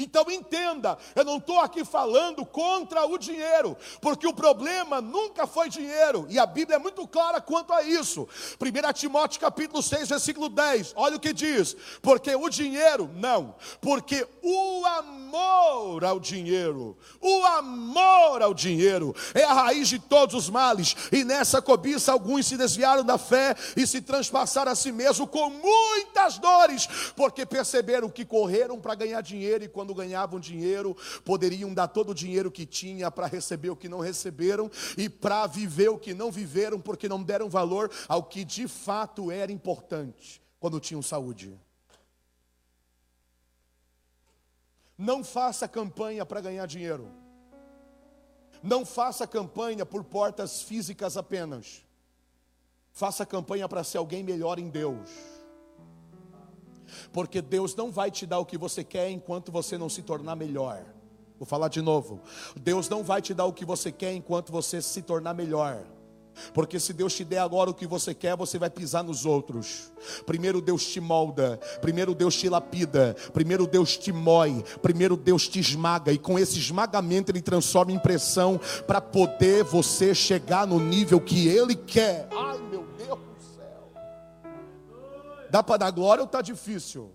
Então 0.00 0.30
entenda, 0.30 0.96
eu 1.14 1.24
não 1.24 1.36
estou 1.36 1.60
aqui 1.60 1.84
falando 1.84 2.46
contra 2.46 3.04
o 3.04 3.18
dinheiro, 3.18 3.76
porque 4.00 4.26
o 4.26 4.32
problema 4.32 5.00
nunca 5.00 5.46
foi 5.46 5.68
dinheiro, 5.68 6.26
e 6.30 6.38
a 6.38 6.46
Bíblia 6.46 6.76
é 6.76 6.78
muito 6.78 7.06
clara 7.06 7.38
quanto 7.38 7.72
a 7.72 7.82
isso. 7.82 8.26
1 8.58 8.92
Timóteo 8.94 9.38
capítulo 9.38 9.82
6, 9.82 10.08
versículo 10.08 10.48
10, 10.48 10.94
olha 10.96 11.16
o 11.16 11.20
que 11.20 11.34
diz: 11.34 11.76
porque 12.00 12.34
o 12.34 12.48
dinheiro, 12.48 13.10
não, 13.14 13.54
porque 13.80 14.26
o 14.42 14.86
amor 14.86 16.02
ao 16.02 16.18
dinheiro, 16.18 16.96
o 17.20 17.44
amor 17.44 18.40
ao 18.40 18.54
dinheiro 18.54 19.14
é 19.34 19.44
a 19.44 19.52
raiz 19.52 19.88
de 19.88 19.98
todos 19.98 20.34
os 20.34 20.48
males, 20.48 20.96
e 21.12 21.24
nessa 21.24 21.60
cobiça 21.60 22.10
alguns 22.10 22.46
se 22.46 22.56
desviaram 22.56 23.04
da 23.04 23.18
fé 23.18 23.54
e 23.76 23.86
se 23.86 24.00
transpassaram 24.00 24.72
a 24.72 24.74
si 24.74 24.92
mesmo 24.92 25.26
com 25.26 25.50
muitas 25.50 26.38
dores, 26.38 26.88
porque 27.14 27.44
perceberam 27.44 28.08
que 28.08 28.24
correram 28.24 28.80
para 28.80 28.94
ganhar 28.94 29.20
dinheiro 29.20 29.64
e 29.64 29.68
quando 29.68 29.89
quando 29.90 29.94
ganhavam 29.94 30.38
dinheiro, 30.38 30.96
poderiam 31.24 31.74
dar 31.74 31.88
todo 31.88 32.10
o 32.10 32.14
dinheiro 32.14 32.50
que 32.50 32.64
tinha 32.64 33.10
para 33.10 33.26
receber 33.26 33.70
o 33.70 33.76
que 33.76 33.88
não 33.88 34.00
receberam 34.00 34.70
e 34.96 35.08
para 35.08 35.46
viver 35.46 35.88
o 35.88 35.98
que 35.98 36.14
não 36.14 36.30
viveram, 36.30 36.80
porque 36.80 37.08
não 37.08 37.22
deram 37.22 37.48
valor 37.48 37.90
ao 38.08 38.22
que 38.22 38.44
de 38.44 38.68
fato 38.68 39.30
era 39.30 39.50
importante 39.50 40.40
quando 40.58 40.80
tinham 40.80 41.02
saúde. 41.02 41.58
Não 44.96 45.24
faça 45.24 45.66
campanha 45.66 46.24
para 46.24 46.40
ganhar 46.40 46.66
dinheiro. 46.66 47.10
Não 48.62 48.84
faça 48.84 49.26
campanha 49.26 49.86
por 49.86 50.04
portas 50.04 50.62
físicas 50.62 51.16
apenas. 51.16 51.82
Faça 52.92 53.24
campanha 53.24 53.66
para 53.66 53.82
ser 53.82 53.98
alguém 53.98 54.22
melhor 54.22 54.58
em 54.58 54.68
Deus 54.68 55.39
porque 57.12 57.40
Deus 57.40 57.74
não 57.74 57.90
vai 57.90 58.10
te 58.10 58.26
dar 58.26 58.38
o 58.38 58.46
que 58.46 58.58
você 58.58 58.84
quer 58.84 59.10
enquanto 59.10 59.50
você 59.50 59.76
não 59.76 59.88
se 59.88 60.02
tornar 60.02 60.36
melhor. 60.36 60.84
Vou 61.38 61.46
falar 61.46 61.68
de 61.68 61.80
novo. 61.80 62.20
Deus 62.60 62.88
não 62.88 63.02
vai 63.02 63.22
te 63.22 63.32
dar 63.32 63.46
o 63.46 63.52
que 63.52 63.64
você 63.64 63.90
quer 63.90 64.12
enquanto 64.12 64.52
você 64.52 64.82
se 64.82 65.00
tornar 65.00 65.34
melhor. 65.34 65.84
Porque 66.52 66.78
se 66.78 66.92
Deus 66.92 67.14
te 67.14 67.24
der 67.24 67.38
agora 67.38 67.70
o 67.70 67.74
que 67.74 67.86
você 67.86 68.14
quer, 68.14 68.36
você 68.36 68.58
vai 68.58 68.70
pisar 68.70 69.02
nos 69.02 69.26
outros. 69.26 69.92
Primeiro 70.26 70.60
Deus 70.60 70.86
te 70.86 71.00
molda, 71.00 71.58
primeiro 71.80 72.14
Deus 72.14 72.36
te 72.36 72.48
lapida, 72.48 73.16
primeiro 73.32 73.66
Deus 73.66 73.96
te 73.96 74.12
moe, 74.12 74.64
primeiro 74.80 75.16
Deus 75.16 75.48
te 75.48 75.60
esmaga, 75.60 76.12
e 76.12 76.18
com 76.18 76.38
esse 76.38 76.58
esmagamento 76.58 77.30
Ele 77.30 77.42
transforma 77.42 77.92
em 77.92 77.98
pressão 77.98 78.60
para 78.86 79.00
poder 79.00 79.64
você 79.64 80.14
chegar 80.14 80.66
no 80.66 80.78
nível 80.78 81.20
que 81.20 81.48
Ele 81.48 81.74
quer. 81.74 82.28
Ai 82.30 82.58
meu 82.70 82.79
Dá 85.50 85.62
para 85.62 85.78
dar 85.78 85.90
glória 85.90 86.22
ou 86.22 86.26
está 86.26 86.40
difícil? 86.40 87.12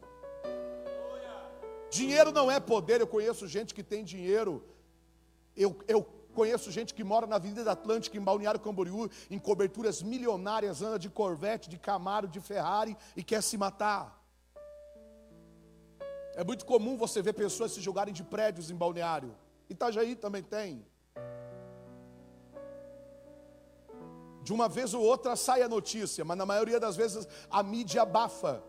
Dinheiro 1.90 2.32
não 2.32 2.52
é 2.52 2.60
poder. 2.60 3.00
Eu 3.00 3.08
conheço 3.08 3.48
gente 3.48 3.74
que 3.74 3.82
tem 3.82 4.04
dinheiro. 4.04 4.64
Eu, 5.56 5.78
eu 5.88 6.04
conheço 6.34 6.70
gente 6.70 6.94
que 6.94 7.04
mora 7.04 7.26
na 7.26 7.38
Avenida 7.38 7.72
Atlântica, 7.72 8.18
em 8.18 8.22
Balneário 8.22 8.60
Camboriú, 8.60 9.10
em 9.32 9.40
coberturas 9.40 10.04
milionárias, 10.04 10.82
anda 10.82 11.00
de 11.00 11.10
Corvette, 11.10 11.70
de 11.70 11.78
Camaro, 11.78 12.28
de 12.28 12.42
Ferrari 12.42 12.98
e 13.16 13.24
quer 13.24 13.42
se 13.42 13.58
matar. 13.58 14.22
É 16.36 16.44
muito 16.44 16.66
comum 16.66 16.98
você 16.98 17.22
ver 17.22 17.34
pessoas 17.34 17.72
se 17.72 17.80
jogarem 17.80 18.14
de 18.14 18.24
prédios 18.24 18.70
em 18.70 18.76
Balneário. 18.76 19.34
Itajaí 19.70 20.14
também 20.16 20.44
tem. 20.44 20.86
De 24.46 24.54
uma 24.54 24.70
vez 24.70 24.94
ou 24.94 25.02
outra 25.02 25.36
sai 25.36 25.64
a 25.64 25.68
notícia, 25.68 26.24
mas 26.24 26.38
na 26.38 26.46
maioria 26.46 26.80
das 26.80 26.96
vezes 26.96 27.28
a 27.50 27.64
mídia 27.64 28.04
abafa. 28.04 28.64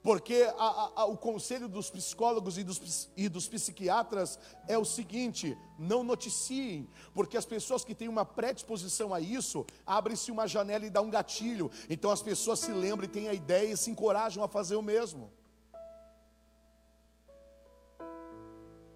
Porque 0.00 0.48
a, 0.56 0.92
a, 1.00 1.04
o 1.06 1.16
conselho 1.16 1.68
dos 1.68 1.90
psicólogos 1.90 2.56
e 2.56 2.62
dos, 2.62 3.10
e 3.16 3.28
dos 3.28 3.48
psiquiatras 3.48 4.38
é 4.68 4.78
o 4.78 4.84
seguinte: 4.84 5.58
não 5.76 6.04
noticiem, 6.04 6.88
porque 7.12 7.36
as 7.36 7.44
pessoas 7.44 7.84
que 7.84 7.92
têm 7.92 8.06
uma 8.06 8.24
predisposição 8.24 9.12
a 9.12 9.20
isso, 9.20 9.66
abre-se 9.84 10.30
uma 10.30 10.46
janela 10.46 10.86
e 10.86 10.90
dá 10.90 11.00
um 11.00 11.10
gatilho. 11.10 11.68
Então 11.90 12.12
as 12.12 12.22
pessoas 12.22 12.60
se 12.60 12.70
lembram 12.70 13.06
e 13.06 13.08
têm 13.08 13.26
a 13.26 13.34
ideia 13.34 13.72
e 13.72 13.76
se 13.76 13.90
encorajam 13.90 14.44
a 14.44 14.48
fazer 14.48 14.76
o 14.76 14.82
mesmo. 14.82 15.28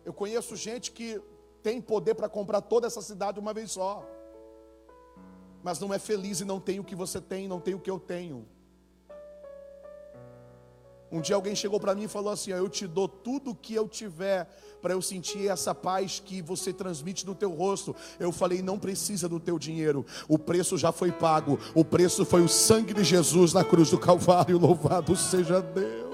Eu 0.05 0.13
conheço 0.13 0.55
gente 0.55 0.93
que 0.93 1.21
tem 1.61 1.81
poder 1.81 2.15
para 2.15 2.29
comprar 2.29 2.61
toda 2.61 2.87
essa 2.87 3.03
cidade 3.03 3.41
uma 3.41 3.53
vez 3.53 3.73
só 3.73 4.07
mas 5.63 5.79
não 5.79 5.93
é 5.93 5.99
feliz 5.99 6.41
e 6.41 6.45
não 6.45 6.61
tem 6.61 6.81
o 6.81 6.85
que 6.85 6.95
você 6.95 7.21
tem, 7.21 7.49
não 7.49 7.61
tem 7.61 7.75
o 7.75 7.81
que 7.81 7.91
eu 7.91 7.99
tenho. 7.99 8.47
Um 11.13 11.21
dia 11.21 11.35
alguém 11.35 11.57
chegou 11.57 11.81
para 11.81 11.95
mim 11.95 12.05
e 12.05 12.09
falou 12.09 12.33
assim: 12.33 12.53
Eu 12.53 12.69
te 12.69 12.87
dou 12.87 13.09
tudo 13.09 13.51
o 13.51 13.55
que 13.55 13.75
eu 13.75 13.89
tiver 13.89 14.49
para 14.81 14.95
eu 14.95 15.03
sentir 15.03 15.49
essa 15.49 15.75
paz 15.75 16.23
que 16.25 16.41
você 16.41 16.73
transmite 16.73 17.27
no 17.27 17.35
teu 17.35 17.51
rosto. 17.51 17.95
Eu 18.19 18.31
falei: 18.31 18.63
Não 18.63 18.79
precisa 18.79 19.29
do 19.29 19.41
teu 19.41 19.59
dinheiro, 19.59 20.07
o 20.29 20.39
preço 20.39 20.79
já 20.79 20.93
foi 20.93 21.11
pago. 21.11 21.59
O 21.75 21.85
preço 21.85 22.25
foi 22.25 22.43
o 22.43 22.49
sangue 22.49 22.95
de 22.95 23.03
Jesus 23.03 23.53
na 23.53 23.65
cruz 23.65 23.91
do 23.91 23.99
Calvário. 23.99 24.59
Louvado 24.59 25.17
seja 25.17 25.61
Deus. 25.61 26.10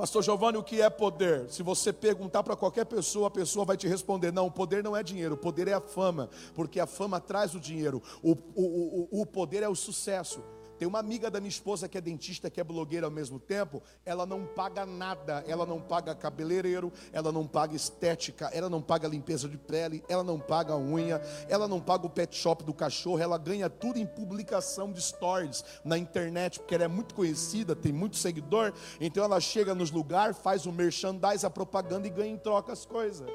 Pastor 0.00 0.22
Giovanni, 0.22 0.56
o 0.56 0.62
que 0.62 0.80
é 0.80 0.88
poder? 0.88 1.50
Se 1.50 1.62
você 1.62 1.92
perguntar 1.92 2.42
para 2.42 2.56
qualquer 2.56 2.86
pessoa, 2.86 3.28
a 3.28 3.30
pessoa 3.30 3.66
vai 3.66 3.76
te 3.76 3.86
responder: 3.86 4.32
não, 4.32 4.46
o 4.46 4.50
poder 4.50 4.82
não 4.82 4.96
é 4.96 5.02
dinheiro, 5.02 5.34
o 5.34 5.36
poder 5.36 5.68
é 5.68 5.74
a 5.74 5.80
fama, 5.80 6.30
porque 6.54 6.80
a 6.80 6.86
fama 6.86 7.20
traz 7.20 7.54
o 7.54 7.60
dinheiro, 7.60 8.02
o, 8.22 8.30
o, 8.54 9.08
o, 9.12 9.20
o 9.20 9.26
poder 9.26 9.62
é 9.62 9.68
o 9.68 9.74
sucesso. 9.74 10.42
Tem 10.80 10.88
uma 10.88 10.98
amiga 10.98 11.30
da 11.30 11.40
minha 11.40 11.50
esposa 11.50 11.86
que 11.86 11.98
é 11.98 12.00
dentista, 12.00 12.48
que 12.48 12.58
é 12.58 12.64
blogueira 12.64 13.06
ao 13.06 13.10
mesmo 13.10 13.38
tempo, 13.38 13.82
ela 14.02 14.24
não 14.24 14.46
paga 14.46 14.86
nada, 14.86 15.44
ela 15.46 15.66
não 15.66 15.78
paga 15.78 16.14
cabeleireiro, 16.14 16.90
ela 17.12 17.30
não 17.30 17.46
paga 17.46 17.76
estética, 17.76 18.46
ela 18.46 18.70
não 18.70 18.80
paga 18.80 19.06
limpeza 19.06 19.46
de 19.46 19.58
pele, 19.58 20.02
ela 20.08 20.24
não 20.24 20.40
paga 20.40 20.74
unha, 20.74 21.20
ela 21.50 21.68
não 21.68 21.82
paga 21.82 22.06
o 22.06 22.08
pet 22.08 22.34
shop 22.34 22.64
do 22.64 22.72
cachorro, 22.72 23.18
ela 23.18 23.36
ganha 23.36 23.68
tudo 23.68 23.98
em 23.98 24.06
publicação 24.06 24.90
de 24.90 25.02
stories 25.02 25.62
na 25.84 25.98
internet, 25.98 26.58
porque 26.58 26.74
ela 26.74 26.84
é 26.84 26.88
muito 26.88 27.14
conhecida, 27.14 27.76
tem 27.76 27.92
muito 27.92 28.16
seguidor, 28.16 28.72
então 28.98 29.22
ela 29.22 29.38
chega 29.38 29.74
nos 29.74 29.90
lugares, 29.90 30.38
faz 30.38 30.64
o 30.64 30.72
merchandise, 30.72 31.44
a 31.44 31.50
propaganda 31.50 32.06
e 32.06 32.10
ganha 32.10 32.32
em 32.32 32.38
troca 32.38 32.72
as 32.72 32.86
coisas. 32.86 33.28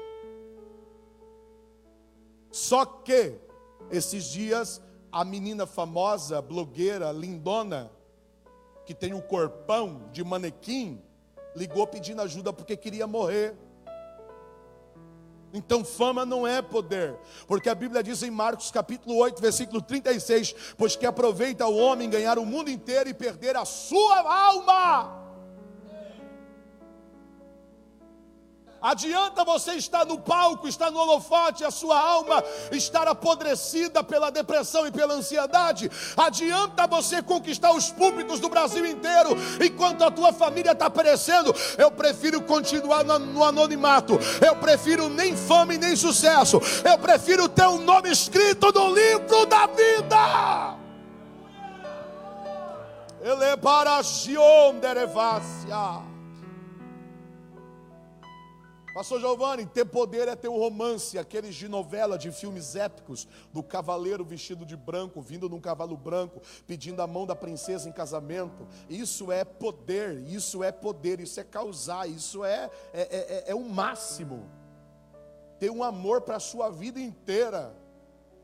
Só 2.50 2.84
que 2.84 3.38
esses 3.88 4.24
dias 4.24 4.82
a 5.10 5.24
menina 5.24 5.66
famosa, 5.66 6.40
blogueira, 6.42 7.12
lindona, 7.12 7.90
que 8.84 8.94
tem 8.94 9.12
um 9.12 9.20
corpão 9.20 10.08
de 10.12 10.22
manequim, 10.22 11.02
ligou 11.54 11.86
pedindo 11.86 12.22
ajuda 12.22 12.52
porque 12.52 12.76
queria 12.76 13.06
morrer. 13.06 13.56
Então 15.52 15.84
fama 15.84 16.26
não 16.26 16.46
é 16.46 16.60
poder, 16.60 17.18
porque 17.46 17.68
a 17.68 17.74
Bíblia 17.74 18.02
diz 18.02 18.22
em 18.22 18.30
Marcos 18.30 18.70
capítulo 18.70 19.16
8, 19.16 19.40
versículo 19.40 19.80
36, 19.80 20.54
pois 20.76 20.96
que 20.96 21.06
aproveita 21.06 21.66
o 21.66 21.76
homem 21.76 22.10
ganhar 22.10 22.38
o 22.38 22.44
mundo 22.44 22.70
inteiro 22.70 23.08
e 23.08 23.14
perder 23.14 23.56
a 23.56 23.64
sua 23.64 24.20
alma. 24.20 25.25
Adianta 28.86 29.44
você 29.44 29.72
estar 29.72 30.06
no 30.06 30.16
palco, 30.16 30.68
estar 30.68 30.92
no 30.92 31.00
holofote, 31.00 31.64
a 31.64 31.72
sua 31.72 31.98
alma 31.98 32.40
estar 32.70 33.08
apodrecida 33.08 34.04
pela 34.04 34.30
depressão 34.30 34.86
e 34.86 34.92
pela 34.92 35.14
ansiedade. 35.14 35.90
Adianta 36.16 36.86
você 36.86 37.20
conquistar 37.20 37.72
os 37.72 37.90
púlpitos 37.90 38.38
do 38.38 38.48
Brasil 38.48 38.86
inteiro, 38.86 39.30
enquanto 39.60 40.04
a 40.04 40.10
tua 40.12 40.32
família 40.32 40.70
está 40.70 40.88
perecendo. 40.88 41.52
Eu 41.76 41.90
prefiro 41.90 42.40
continuar 42.42 43.02
no 43.02 43.42
anonimato. 43.42 44.20
Eu 44.40 44.54
prefiro 44.54 45.08
nem 45.08 45.36
fama 45.36 45.74
nem 45.78 45.96
sucesso. 45.96 46.60
Eu 46.88 46.96
prefiro 46.96 47.48
ter 47.48 47.66
um 47.66 47.78
nome 47.78 48.08
escrito 48.08 48.70
no 48.70 48.94
livro 48.94 49.46
da 49.46 49.66
vida. 49.66 50.76
Ele 53.20 53.44
é 53.46 53.56
para 53.56 54.00
Gion 54.02 54.78
Derevácia. 54.80 56.15
Pastor 58.96 59.20
Giovanni, 59.20 59.66
ter 59.66 59.84
poder 59.84 60.26
é 60.26 60.34
ter 60.34 60.48
um 60.48 60.56
romance, 60.56 61.18
aqueles 61.18 61.54
de 61.54 61.68
novela, 61.68 62.16
de 62.16 62.32
filmes 62.32 62.74
épicos, 62.74 63.28
do 63.52 63.62
cavaleiro 63.62 64.24
vestido 64.24 64.64
de 64.64 64.74
branco, 64.74 65.20
vindo 65.20 65.50
num 65.50 65.60
cavalo 65.60 65.94
branco, 65.98 66.40
pedindo 66.66 67.02
a 67.02 67.06
mão 67.06 67.26
da 67.26 67.36
princesa 67.36 67.90
em 67.90 67.92
casamento. 67.92 68.66
Isso 68.88 69.30
é 69.30 69.44
poder, 69.44 70.22
isso 70.26 70.64
é 70.64 70.72
poder, 70.72 71.20
isso 71.20 71.38
é 71.38 71.44
causar, 71.44 72.08
isso 72.08 72.42
é, 72.42 72.70
é, 72.94 73.02
é, 73.02 73.16
é, 73.18 73.44
é 73.48 73.54
o 73.54 73.68
máximo. 73.68 74.48
Ter 75.58 75.68
um 75.68 75.84
amor 75.84 76.22
para 76.22 76.36
a 76.36 76.40
sua 76.40 76.70
vida 76.70 76.98
inteira. 76.98 77.76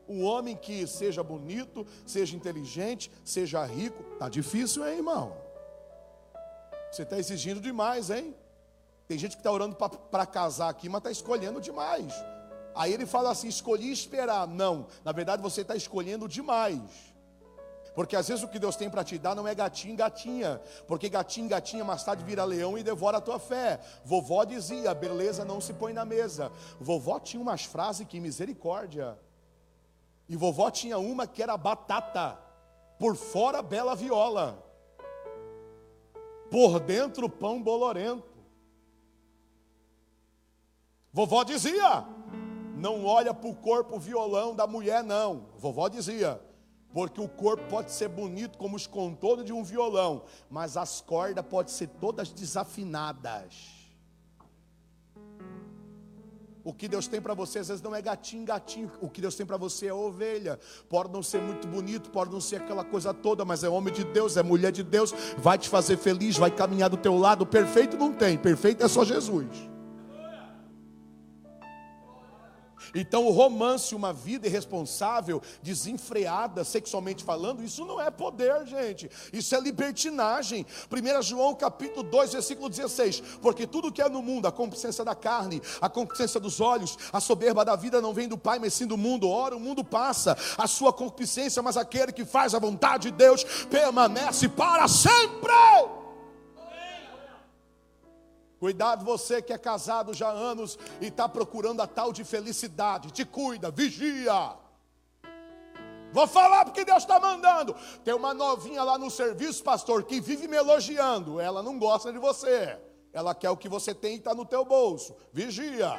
Um 0.07 0.23
homem 0.23 0.55
que 0.55 0.85
seja 0.85 1.23
bonito, 1.23 1.83
seja 2.05 2.35
inteligente, 2.35 3.11
seja 3.25 3.65
rico. 3.65 4.03
Tá 4.19 4.29
difícil, 4.29 4.87
hein, 4.87 4.97
irmão? 4.97 5.35
Você 6.91 7.01
está 7.01 7.17
exigindo 7.17 7.59
demais, 7.59 8.11
hein? 8.11 8.35
Tem 9.07 9.17
gente 9.17 9.35
que 9.35 9.41
está 9.41 9.51
orando 9.51 9.75
para 9.75 10.25
casar 10.25 10.69
aqui, 10.69 10.87
mas 10.87 10.99
está 10.99 11.11
escolhendo 11.11 11.59
demais. 11.59 12.13
Aí 12.75 12.93
ele 12.93 13.05
fala 13.05 13.31
assim: 13.31 13.47
escolhi 13.47 13.91
esperar. 13.91 14.47
Não, 14.47 14.87
na 15.03 15.11
verdade 15.11 15.41
você 15.41 15.61
está 15.61 15.75
escolhendo 15.75 16.27
demais. 16.27 16.81
Porque 17.93 18.15
às 18.15 18.27
vezes 18.27 18.43
o 18.43 18.47
que 18.47 18.57
Deus 18.57 18.75
tem 18.75 18.89
para 18.89 19.03
te 19.03 19.19
dar 19.19 19.35
não 19.35 19.47
é 19.47 19.53
gatinho, 19.53 19.95
gatinha. 19.95 20.59
Porque 20.87 21.09
gatinho, 21.09 21.47
gatinha 21.47 21.83
mais 21.83 22.03
tarde 22.03 22.23
vira 22.23 22.43
leão 22.43 22.75
e 22.77 22.83
devora 22.83 23.17
a 23.17 23.21
tua 23.21 23.39
fé. 23.39 23.79
Vovó 24.03 24.43
dizia: 24.43 24.93
beleza 24.93 25.45
não 25.45 25.61
se 25.61 25.73
põe 25.73 25.93
na 25.93 26.03
mesa. 26.03 26.51
Vovó 26.79 27.19
tinha 27.19 27.41
umas 27.41 27.65
frases 27.65 28.07
que 28.07 28.19
misericórdia. 28.19 29.19
E 30.27 30.35
vovó 30.35 30.71
tinha 30.71 30.97
uma 30.97 31.27
que 31.27 31.43
era 31.43 31.55
batata. 31.55 32.39
Por 32.97 33.15
fora, 33.15 33.61
bela 33.61 33.95
viola. 33.95 34.63
Por 36.49 36.79
dentro, 36.79 37.29
pão 37.29 37.61
bolorento. 37.61 38.32
Vovó 41.13 41.43
dizia: 41.43 42.03
não 42.75 43.05
olha 43.05 43.33
para 43.33 43.49
o 43.49 43.55
corpo 43.55 43.99
violão 43.99 44.55
da 44.55 44.65
mulher, 44.65 45.03
não. 45.03 45.45
Vovó 45.57 45.87
dizia, 45.87 46.41
porque 46.91 47.21
o 47.21 47.29
corpo 47.29 47.63
pode 47.69 47.91
ser 47.91 48.09
bonito 48.09 48.57
como 48.57 48.75
os 48.75 48.87
contornos 48.87 49.45
de 49.45 49.53
um 49.53 49.63
violão, 49.63 50.23
mas 50.49 50.75
as 50.75 50.99
cordas 50.99 51.45
podem 51.45 51.71
ser 51.71 51.87
todas 51.87 52.29
desafinadas. 52.29 53.83
O 56.65 56.73
que 56.73 56.87
Deus 56.87 57.07
tem 57.07 57.21
para 57.21 57.33
você 57.33 57.59
às 57.59 57.67
vezes 57.67 57.83
não 57.83 57.93
é 57.93 58.01
gatinho, 58.01 58.45
gatinho. 58.45 58.89
O 59.01 59.09
que 59.09 59.19
Deus 59.19 59.35
tem 59.35 59.45
para 59.45 59.57
você 59.57 59.87
é 59.87 59.93
ovelha. 59.93 60.57
Pode 60.89 61.11
não 61.11 61.21
ser 61.21 61.41
muito 61.41 61.67
bonito, 61.67 62.09
pode 62.09 62.31
não 62.31 62.39
ser 62.39 62.55
aquela 62.55 62.85
coisa 62.85 63.13
toda, 63.13 63.43
mas 63.43 63.65
é 63.65 63.69
homem 63.69 63.93
de 63.93 64.05
Deus, 64.05 64.37
é 64.37 64.41
mulher 64.41 64.71
de 64.71 64.81
Deus, 64.81 65.13
vai 65.37 65.57
te 65.57 65.67
fazer 65.67 65.97
feliz, 65.97 66.37
vai 66.37 66.49
caminhar 66.49 66.89
do 66.89 66.97
teu 66.97 67.17
lado. 67.17 67.45
Perfeito 67.45 67.97
não 67.97 68.13
tem, 68.13 68.37
perfeito 68.37 68.83
é 68.83 68.87
só 68.87 69.03
Jesus. 69.03 69.72
Então, 72.93 73.25
o 73.25 73.31
romance, 73.31 73.95
uma 73.95 74.13
vida 74.13 74.47
irresponsável, 74.47 75.41
desenfreada, 75.61 76.63
sexualmente 76.63 77.23
falando, 77.23 77.63
isso 77.63 77.85
não 77.85 77.99
é 77.99 78.11
poder, 78.11 78.65
gente. 78.67 79.09
Isso 79.31 79.55
é 79.55 79.59
libertinagem. 79.59 80.65
1 80.91 81.21
João 81.23 81.55
capítulo 81.55 82.03
2, 82.03 82.33
versículo 82.33 82.69
16. 82.69 83.21
Porque 83.41 83.65
tudo 83.65 83.91
que 83.91 84.01
é 84.01 84.09
no 84.09 84.21
mundo, 84.21 84.47
a 84.47 84.51
concupiscência 84.51 85.03
da 85.03 85.15
carne, 85.15 85.61
a 85.81 85.89
concupiscência 85.89 86.39
dos 86.39 86.61
olhos, 86.61 86.97
a 87.11 87.19
soberba 87.19 87.65
da 87.65 87.75
vida 87.75 88.01
não 88.01 88.13
vem 88.13 88.27
do 88.27 88.37
Pai, 88.37 88.59
mas 88.59 88.73
sim 88.73 88.85
do 88.85 88.97
mundo. 88.97 89.29
Ora, 89.29 89.55
o 89.55 89.59
mundo 89.59 89.83
passa, 89.83 90.37
a 90.57 90.67
sua 90.67 90.93
concupiscência, 90.93 91.63
mas 91.63 91.77
aquele 91.77 92.11
que 92.11 92.25
faz 92.25 92.53
a 92.53 92.59
vontade 92.59 93.09
de 93.09 93.17
Deus 93.17 93.43
permanece 93.69 94.47
para 94.49 94.87
sempre. 94.87 96.02
Cuidado 98.63 99.03
você 99.03 99.41
que 99.41 99.51
é 99.51 99.57
casado 99.57 100.13
já 100.13 100.29
há 100.29 100.31
anos 100.31 100.79
e 101.01 101.07
está 101.07 101.27
procurando 101.27 101.81
a 101.81 101.85
tal 101.85 102.13
de 102.13 102.23
felicidade. 102.23 103.11
Te 103.11 103.25
cuida, 103.25 103.69
vigia. 103.69 104.53
Vou 106.13 106.25
falar 106.25 106.63
porque 106.63 106.85
Deus 106.85 107.03
está 107.03 107.19
mandando. 107.19 107.75
Tem 108.05 108.13
uma 108.13 108.33
novinha 108.33 108.81
lá 108.81 108.97
no 108.97 109.11
serviço, 109.11 109.61
pastor, 109.61 110.03
que 110.03 110.21
vive 110.21 110.47
me 110.47 110.55
elogiando. 110.55 111.41
Ela 111.41 111.61
não 111.61 111.77
gosta 111.77 112.09
de 112.13 112.17
você. 112.17 112.79
Ela 113.11 113.35
quer 113.35 113.49
o 113.49 113.57
que 113.57 113.67
você 113.67 113.93
tem 113.93 114.13
e 114.13 114.17
está 114.19 114.33
no 114.33 114.45
teu 114.45 114.63
bolso. 114.63 115.13
Vigia. 115.33 115.91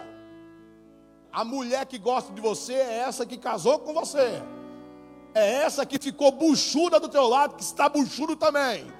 A 1.30 1.44
mulher 1.44 1.84
que 1.84 1.98
gosta 1.98 2.32
de 2.32 2.40
você 2.40 2.72
é 2.72 3.00
essa 3.00 3.26
que 3.26 3.36
casou 3.36 3.78
com 3.80 3.92
você. 3.92 4.42
É 5.34 5.56
essa 5.56 5.84
que 5.84 5.98
ficou 5.98 6.32
buchuda 6.32 6.98
do 6.98 7.10
teu 7.10 7.28
lado, 7.28 7.56
que 7.56 7.62
está 7.62 7.90
buchudo 7.90 8.34
também 8.34 8.90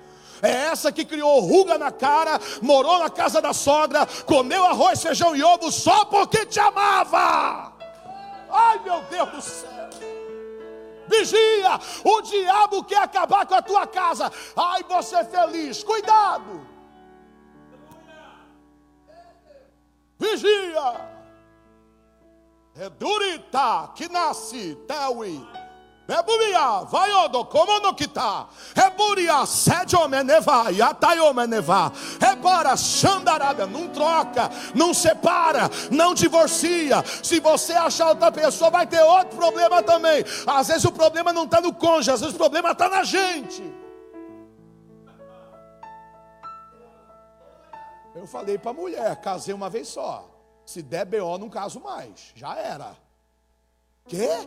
é 0.42 0.51
essa 0.51 0.92
que 0.92 1.05
criou 1.05 1.40
ruga 1.40 1.79
na 1.79 1.90
cara, 1.90 2.40
morou 2.62 2.99
na 2.99 3.11
casa 3.11 3.40
da 3.40 3.53
sogra, 3.53 4.07
comeu 4.27 4.64
arroz, 4.64 5.03
feijão 5.03 5.35
e 5.35 5.42
ovo 5.42 5.70
só 5.70 6.05
porque 6.05 6.47
te 6.47 6.61
amava. 6.61 7.73
Ai 8.51 8.79
meu 8.85 9.03
Deus 9.03 9.31
do 9.31 9.40
céu. 9.40 9.75
Vigia, 11.07 11.79
o 12.03 12.23
diabo 12.23 12.85
quer 12.85 13.03
acabar 13.03 13.47
com 13.47 13.55
a 13.55 13.62
tua 13.62 13.87
casa. 13.87 14.33
Ai, 14.57 14.83
você 14.85 15.16
é 15.16 15.25
feliz, 15.25 15.83
cuidado. 15.83 16.66
Vigia. 20.18 21.14
Redurita 22.75 23.92
que 23.94 24.09
nasce, 24.09 24.77
Tewi. 24.88 25.47
Eburia, 26.06 26.84
vaiodo, 26.84 27.46
como 27.46 27.80
no 27.80 27.94
kita. 27.94 28.46
Eburia, 28.76 29.46
sede 29.46 29.96
omeneva, 29.96 30.70
yatai 30.70 31.18
omeneva. 31.18 31.90
Rebora, 32.20 32.76
xandarábia, 32.76 33.66
não 33.66 33.88
troca, 33.88 34.50
não 34.74 34.92
separa, 34.92 35.70
não 35.90 36.12
divorcia. 36.12 37.02
Se 37.22 37.40
você 37.40 37.72
achar 37.72 38.08
outra 38.08 38.30
pessoa, 38.30 38.70
vai 38.70 38.86
ter 38.86 39.02
outro 39.02 39.34
problema 39.36 39.82
também. 39.82 40.22
Às 40.46 40.68
vezes 40.68 40.84
o 40.84 40.92
problema 40.92 41.32
não 41.32 41.44
está 41.44 41.60
no 41.60 41.72
cônjuge, 41.72 42.10
às 42.10 42.20
vezes 42.20 42.34
o 42.34 42.38
problema 42.38 42.72
está 42.72 42.88
na 42.88 43.02
gente. 43.02 43.62
Eu 48.14 48.26
falei 48.26 48.58
para 48.58 48.70
a 48.70 48.74
mulher, 48.74 49.16
casei 49.22 49.54
uma 49.54 49.70
vez 49.70 49.88
só. 49.88 50.30
Se 50.66 50.82
der 50.82 51.06
BO, 51.06 51.38
não 51.38 51.48
caso 51.48 51.80
mais. 51.80 52.32
Já 52.34 52.56
era. 52.56 52.94
Quê? 54.06 54.46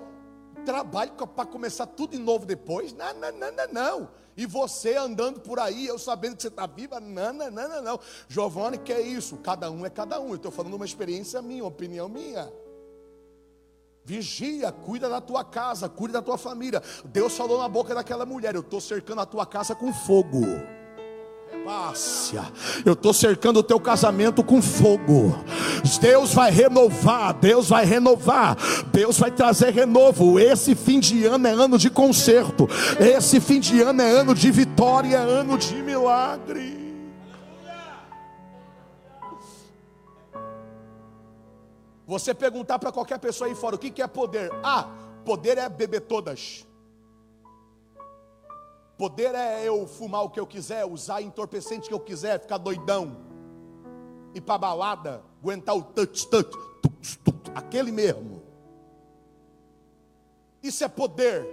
Trabalho 0.65 1.11
para 1.13 1.45
começar 1.45 1.85
tudo 1.85 2.11
de 2.11 2.19
novo 2.19 2.45
depois. 2.45 2.93
Não, 2.93 3.13
não, 3.13 3.31
não, 3.31 3.51
não, 3.51 3.67
não. 3.71 4.09
E 4.35 4.45
você 4.45 4.95
andando 4.95 5.39
por 5.39 5.59
aí, 5.59 5.87
eu 5.87 5.97
sabendo 5.97 6.35
que 6.35 6.43
você 6.43 6.47
está 6.47 6.67
viva, 6.67 6.99
não, 6.99 7.33
não, 7.33 7.49
não, 7.49 7.67
não, 7.67 7.81
não. 7.81 7.99
Giovanni, 8.27 8.77
que 8.77 8.93
é 8.93 9.01
isso? 9.01 9.37
Cada 9.37 9.71
um 9.71 9.85
é 9.85 9.89
cada 9.89 10.19
um. 10.19 10.29
Eu 10.29 10.35
estou 10.35 10.51
falando 10.51 10.75
uma 10.75 10.85
experiência 10.85 11.41
minha, 11.41 11.63
uma 11.63 11.69
opinião 11.69 12.07
minha. 12.07 12.51
Vigia, 14.05 14.71
cuida 14.71 15.09
da 15.09 15.19
tua 15.19 15.43
casa, 15.43 15.89
cuida 15.89 16.13
da 16.13 16.21
tua 16.21 16.37
família. 16.37 16.81
Deus 17.05 17.35
falou 17.35 17.57
na 17.57 17.67
boca 17.67 17.95
daquela 17.95 18.25
mulher: 18.25 18.53
Eu 18.55 18.61
estou 18.61 18.79
cercando 18.79 19.21
a 19.21 19.25
tua 19.25 19.45
casa 19.45 19.75
com 19.75 19.91
fogo. 19.91 20.76
Eu 22.86 22.93
estou 22.93 23.13
cercando 23.13 23.60
o 23.60 23.63
teu 23.63 23.79
casamento 23.79 24.43
com 24.43 24.62
fogo. 24.62 25.38
Deus 25.99 26.33
vai 26.33 26.51
renovar, 26.51 27.33
Deus 27.33 27.69
vai 27.69 27.86
renovar, 27.86 28.57
Deus 28.91 29.17
vai 29.17 29.31
trazer 29.31 29.71
renovo. 29.71 30.39
Esse 30.39 30.75
fim 30.75 30.99
de 30.99 31.25
ano 31.25 31.47
é 31.47 31.51
ano 31.51 31.77
de 31.77 31.89
conserto, 31.89 32.67
esse 32.99 33.39
fim 33.39 33.60
de 33.60 33.81
ano 33.81 34.01
é 34.01 34.10
ano 34.10 34.36
de 34.36 34.51
vitória, 34.51 35.17
é 35.17 35.19
ano 35.19 35.57
de 35.57 35.75
milagre. 35.75 36.88
Você 42.05 42.33
perguntar 42.33 42.79
para 42.79 42.91
qualquer 42.91 43.19
pessoa 43.19 43.49
aí 43.49 43.55
fora 43.55 43.75
o 43.75 43.79
que 43.79 44.01
é 44.01 44.07
poder? 44.07 44.49
Ah, 44.63 44.88
poder 45.25 45.57
é 45.57 45.67
beber 45.67 46.01
todas. 46.01 46.66
Poder 48.97 49.36
é 49.36 49.63
eu 49.63 49.86
fumar 49.86 50.23
o 50.23 50.29
que 50.29 50.39
eu 50.39 50.47
quiser, 50.47 50.83
usar 50.83 51.21
entorpecente 51.21 51.88
que 51.88 51.93
eu 51.93 51.99
quiser, 51.99 52.39
ficar 52.39 52.57
doidão. 52.57 53.15
Ir 54.33 54.41
para 54.41 54.57
balada, 54.57 55.23
aguentar 55.39 55.75
o 55.75 55.83
touch, 55.83 56.27
touch, 56.27 56.51
touch, 56.81 57.17
touch, 57.19 57.51
aquele 57.53 57.91
mesmo. 57.91 58.41
Isso 60.63 60.83
é 60.83 60.88
poder, 60.88 61.47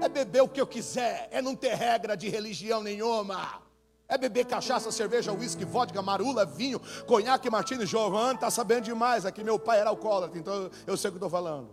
é 0.00 0.08
beber 0.08 0.42
o 0.42 0.48
que 0.48 0.60
eu 0.60 0.66
quiser, 0.66 1.28
é 1.32 1.42
não 1.42 1.56
ter 1.56 1.74
regra 1.74 2.16
de 2.16 2.28
religião 2.28 2.80
nenhuma. 2.80 3.62
É 4.08 4.16
beber 4.16 4.46
cachaça, 4.46 4.92
cerveja, 4.92 5.32
uísque, 5.32 5.64
vodka, 5.64 6.00
marula, 6.00 6.46
vinho, 6.46 6.80
conhaque, 7.06 7.50
martini, 7.50 7.84
Giovanni, 7.84 8.38
tá 8.38 8.50
sabendo 8.50 8.84
demais. 8.84 9.26
Aqui 9.26 9.42
meu 9.42 9.58
pai 9.58 9.80
era 9.80 9.90
alcoólatra, 9.90 10.38
então 10.38 10.70
eu 10.86 10.96
sei 10.96 11.08
o 11.08 11.12
que 11.12 11.16
estou 11.16 11.28
falando. 11.28 11.68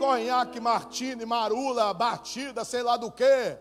Conhaque, 0.00 0.58
martini, 0.58 1.26
marula, 1.26 1.92
batida, 1.92 2.64
sei 2.64 2.82
lá 2.82 2.96
do 2.96 3.10
que. 3.10 3.58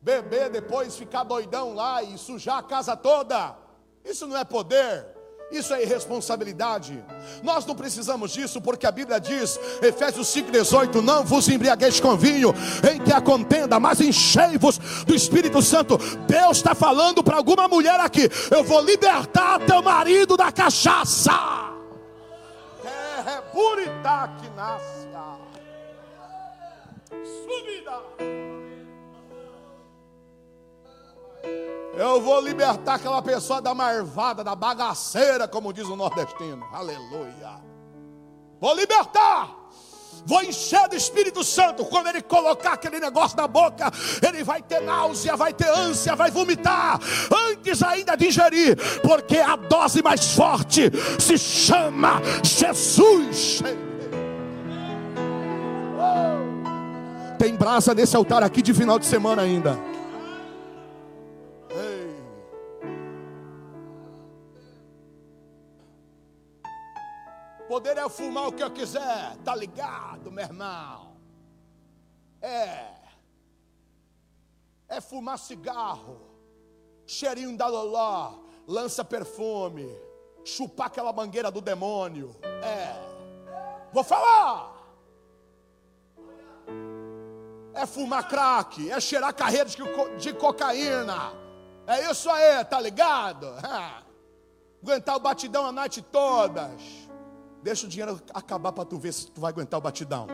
Beber, 0.00 0.48
depois 0.48 0.96
ficar 0.96 1.24
doidão 1.24 1.74
lá 1.74 2.04
e 2.04 2.16
sujar 2.16 2.58
a 2.58 2.62
casa 2.62 2.96
toda. 2.96 3.56
Isso 4.04 4.24
não 4.28 4.36
é 4.36 4.44
poder. 4.44 5.04
Isso 5.50 5.74
é 5.74 5.82
irresponsabilidade. 5.82 7.04
Nós 7.42 7.66
não 7.66 7.74
precisamos 7.74 8.30
disso, 8.30 8.60
porque 8.60 8.86
a 8.86 8.92
Bíblia 8.92 9.18
diz, 9.18 9.58
Efésios 9.82 10.28
5,18: 10.28 11.02
Não 11.02 11.24
vos 11.24 11.48
embriagueis 11.48 11.98
com 11.98 12.16
vinho, 12.16 12.54
em 12.88 13.00
que 13.00 13.12
a 13.12 13.20
contenda, 13.20 13.80
mas 13.80 14.00
enchei-vos 14.00 14.78
do 15.04 15.14
Espírito 15.16 15.60
Santo. 15.60 15.98
Deus 16.28 16.58
está 16.58 16.76
falando 16.76 17.24
para 17.24 17.36
alguma 17.36 17.66
mulher 17.66 17.98
aqui: 17.98 18.30
Eu 18.52 18.62
vou 18.62 18.80
libertar 18.80 19.58
teu 19.66 19.82
marido 19.82 20.36
da 20.36 20.52
cachaça. 20.52 21.32
É 22.84 23.42
burita 23.52 24.30
que 24.40 24.48
nasce. 24.50 25.01
Subida. 27.24 28.02
Eu 31.94 32.20
vou 32.20 32.40
libertar 32.40 32.94
aquela 32.94 33.20
pessoa 33.20 33.60
da 33.60 33.74
marvada, 33.74 34.42
da 34.42 34.54
bagaceira, 34.54 35.46
como 35.46 35.72
diz 35.72 35.86
o 35.86 35.96
nordestino. 35.96 36.66
Aleluia. 36.72 37.60
Vou 38.60 38.74
libertar. 38.74 39.62
Vou 40.24 40.42
encher 40.42 40.88
do 40.88 40.96
Espírito 40.96 41.42
Santo. 41.42 41.84
Quando 41.84 42.06
ele 42.06 42.22
colocar 42.22 42.74
aquele 42.74 43.00
negócio 43.00 43.36
na 43.36 43.48
boca, 43.48 43.90
ele 44.26 44.42
vai 44.44 44.62
ter 44.62 44.80
náusea, 44.80 45.36
vai 45.36 45.52
ter 45.52 45.68
ânsia, 45.68 46.14
vai 46.14 46.30
vomitar. 46.30 46.98
Antes 47.50 47.82
ainda 47.82 48.16
de 48.16 48.28
ingerir, 48.28 48.76
porque 49.02 49.38
a 49.38 49.56
dose 49.56 50.02
mais 50.02 50.32
forte 50.34 50.90
se 51.18 51.36
chama 51.36 52.22
Jesus. 52.42 53.62
Tem 57.42 57.56
brasa 57.56 57.92
nesse 57.92 58.14
altar 58.14 58.44
aqui 58.44 58.62
de 58.62 58.72
final 58.72 59.00
de 59.00 59.04
semana 59.04 59.42
ainda. 59.42 59.76
Poder 67.66 67.98
é 67.98 68.08
fumar 68.08 68.46
o 68.46 68.52
que 68.52 68.62
eu 68.62 68.70
quiser, 68.70 69.36
tá 69.38 69.56
ligado, 69.56 70.30
meu 70.30 70.44
irmão? 70.44 71.16
É. 72.40 72.92
É 74.88 75.00
fumar 75.00 75.36
cigarro, 75.36 76.20
cheirinho 77.04 77.56
da 77.56 77.66
loló, 77.66 78.34
lança 78.68 79.04
perfume, 79.04 79.90
chupar 80.44 80.86
aquela 80.86 81.12
mangueira 81.12 81.50
do 81.50 81.60
demônio. 81.60 82.36
É. 82.62 82.94
Vou 83.92 84.04
falar. 84.04 84.71
É 87.74 87.86
fumar 87.86 88.28
crack, 88.28 88.90
é 88.90 89.00
cheirar 89.00 89.34
carreiras 89.34 89.76
de 90.18 90.32
cocaína. 90.34 91.32
É 91.86 92.10
isso 92.10 92.30
aí, 92.30 92.64
tá 92.64 92.80
ligado? 92.80 93.48
Aguentar 94.82 95.16
o 95.16 95.20
batidão 95.20 95.66
a 95.66 95.72
noite 95.72 96.02
todas. 96.02 96.80
Deixa 97.62 97.86
o 97.86 97.88
dinheiro 97.88 98.20
acabar 98.34 98.72
para 98.72 98.84
tu 98.84 98.98
ver 98.98 99.12
se 99.12 99.30
tu 99.30 99.40
vai 99.40 99.52
aguentar 99.52 99.78
o 99.78 99.82
batidão. 99.82 100.26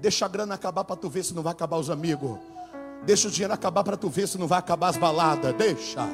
Deixa 0.00 0.24
a 0.24 0.28
grana 0.28 0.54
acabar 0.54 0.84
para 0.84 0.96
tu 0.96 1.10
ver 1.10 1.22
se 1.22 1.34
não 1.34 1.42
vai 1.42 1.52
acabar 1.52 1.76
os 1.76 1.90
amigos. 1.90 2.38
Deixa 3.04 3.28
o 3.28 3.30
dinheiro 3.30 3.52
acabar 3.52 3.84
para 3.84 3.96
tu 3.96 4.08
ver 4.08 4.26
se 4.26 4.38
não 4.38 4.46
vai 4.46 4.58
acabar 4.58 4.88
as 4.88 4.96
baladas. 4.96 5.54
Deixa. 5.54 6.08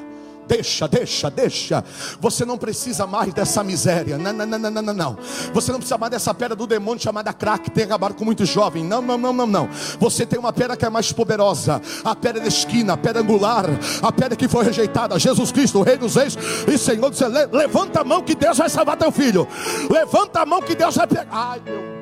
Deixa, 0.46 0.86
deixa, 0.86 1.30
deixa. 1.30 1.84
Você 2.20 2.44
não 2.44 2.56
precisa 2.56 3.06
mais 3.06 3.32
dessa 3.34 3.64
miséria. 3.64 4.16
Não, 4.16 4.32
não, 4.32 4.46
não, 4.46 4.70
não, 4.70 4.94
não. 4.94 5.18
Você 5.52 5.72
não 5.72 5.78
precisa 5.78 5.98
mais 5.98 6.10
dessa 6.10 6.32
pedra 6.32 6.54
do 6.54 6.66
demônio 6.66 7.02
chamada 7.02 7.32
crack, 7.32 7.64
que 7.64 7.70
tem 7.70 7.84
acabado 7.84 8.14
com 8.14 8.24
muitos 8.24 8.48
jovens. 8.48 8.84
Não, 8.84 9.02
não, 9.02 9.18
não, 9.18 9.32
não, 9.32 9.46
não. 9.46 9.68
Você 9.98 10.24
tem 10.24 10.38
uma 10.38 10.52
pedra 10.52 10.76
que 10.76 10.84
é 10.84 10.90
mais 10.90 11.12
poderosa. 11.12 11.80
A 12.04 12.14
pedra 12.14 12.40
da 12.40 12.48
esquina, 12.48 12.92
a 12.92 12.96
pedra 12.96 13.22
angular, 13.22 13.66
a 14.02 14.12
pedra 14.12 14.36
que 14.36 14.48
foi 14.48 14.64
rejeitada. 14.64 15.18
Jesus 15.18 15.50
Cristo, 15.50 15.80
o 15.80 15.82
Rei 15.82 15.96
dos 15.96 16.14
Reis 16.14 16.36
e 16.66 16.78
Senhor 16.78 17.12
Céu. 17.14 17.28
Levanta 17.52 18.00
a 18.00 18.04
mão 18.04 18.22
que 18.22 18.34
Deus 18.34 18.58
vai 18.58 18.68
salvar 18.68 18.96
teu 18.96 19.10
filho. 19.10 19.48
Levanta 19.90 20.40
a 20.40 20.46
mão 20.46 20.62
que 20.62 20.74
Deus 20.74 20.94
vai 20.94 21.06
pegar. 21.06 21.26
Ai, 21.30 21.60
meu 21.64 21.95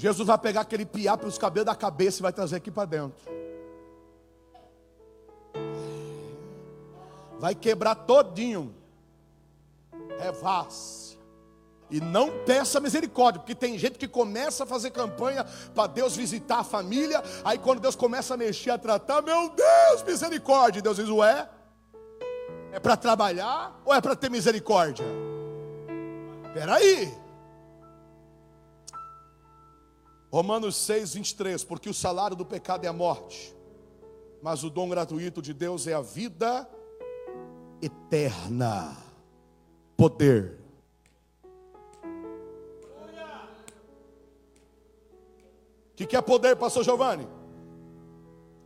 Jesus 0.00 0.26
vai 0.26 0.38
pegar 0.38 0.62
aquele 0.62 0.86
piá 0.86 1.14
pelos 1.14 1.36
cabelos 1.36 1.66
da 1.66 1.74
cabeça 1.74 2.20
e 2.20 2.22
vai 2.22 2.32
trazer 2.32 2.56
aqui 2.56 2.70
para 2.70 2.86
dentro. 2.86 3.30
Vai 7.38 7.54
quebrar 7.54 7.94
todinho. 7.94 8.74
É 10.18 10.32
vaz. 10.32 11.18
E 11.90 12.00
não 12.00 12.30
peça 12.46 12.80
misericórdia, 12.80 13.40
porque 13.40 13.54
tem 13.54 13.76
gente 13.78 13.98
que 13.98 14.08
começa 14.08 14.64
a 14.64 14.66
fazer 14.66 14.90
campanha 14.90 15.44
para 15.74 15.86
Deus 15.86 16.16
visitar 16.16 16.60
a 16.60 16.64
família, 16.64 17.22
aí 17.44 17.58
quando 17.58 17.80
Deus 17.80 17.94
começa 17.94 18.32
a 18.32 18.36
mexer, 18.38 18.70
a 18.70 18.78
tratar, 18.78 19.20
meu 19.20 19.50
Deus, 19.50 20.02
misericórdia. 20.06 20.80
Deus 20.80 20.96
diz, 20.96 21.10
ué, 21.10 21.46
é 22.72 22.80
para 22.80 22.96
trabalhar 22.96 23.78
ou 23.84 23.92
é 23.92 24.00
para 24.00 24.16
ter 24.16 24.30
misericórdia? 24.30 25.04
Espera 26.46 26.80
Romanos 30.30 30.76
6, 30.76 31.14
23, 31.14 31.64
porque 31.64 31.88
o 31.88 31.94
salário 31.94 32.36
do 32.36 32.44
pecado 32.44 32.84
é 32.84 32.88
a 32.88 32.92
morte, 32.92 33.54
mas 34.40 34.62
o 34.62 34.70
dom 34.70 34.88
gratuito 34.88 35.42
de 35.42 35.52
Deus 35.52 35.88
é 35.88 35.92
a 35.92 36.00
vida 36.00 36.68
eterna. 37.82 38.96
Poder. 39.96 40.58
O 45.90 45.96
que, 45.96 46.06
que 46.06 46.16
é 46.16 46.22
poder, 46.22 46.56
pastor 46.56 46.84
Giovanni? 46.84 47.28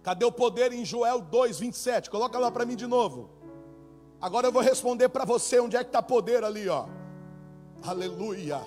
Cadê 0.03 0.25
o 0.25 0.31
poder 0.31 0.71
em 0.73 0.85
Joel 0.85 1.23
2, 1.23 1.59
27? 1.59 2.11
Coloca 2.11 2.39
lá 2.39 2.51
para 2.51 2.67
mim 2.67 2.77
de 2.77 2.87
novo. 2.87 3.31
Agora 4.21 4.47
eu 4.47 4.53
vou 4.53 4.63
responder 4.63 5.09
para 5.09 5.25
você 5.25 5.59
onde 5.59 5.77
é 5.77 5.83
que 5.83 5.89
está 5.89 6.03
poder 6.03 6.45
ali, 6.45 6.69
ó. 6.69 6.87
Aleluia. 7.83 8.61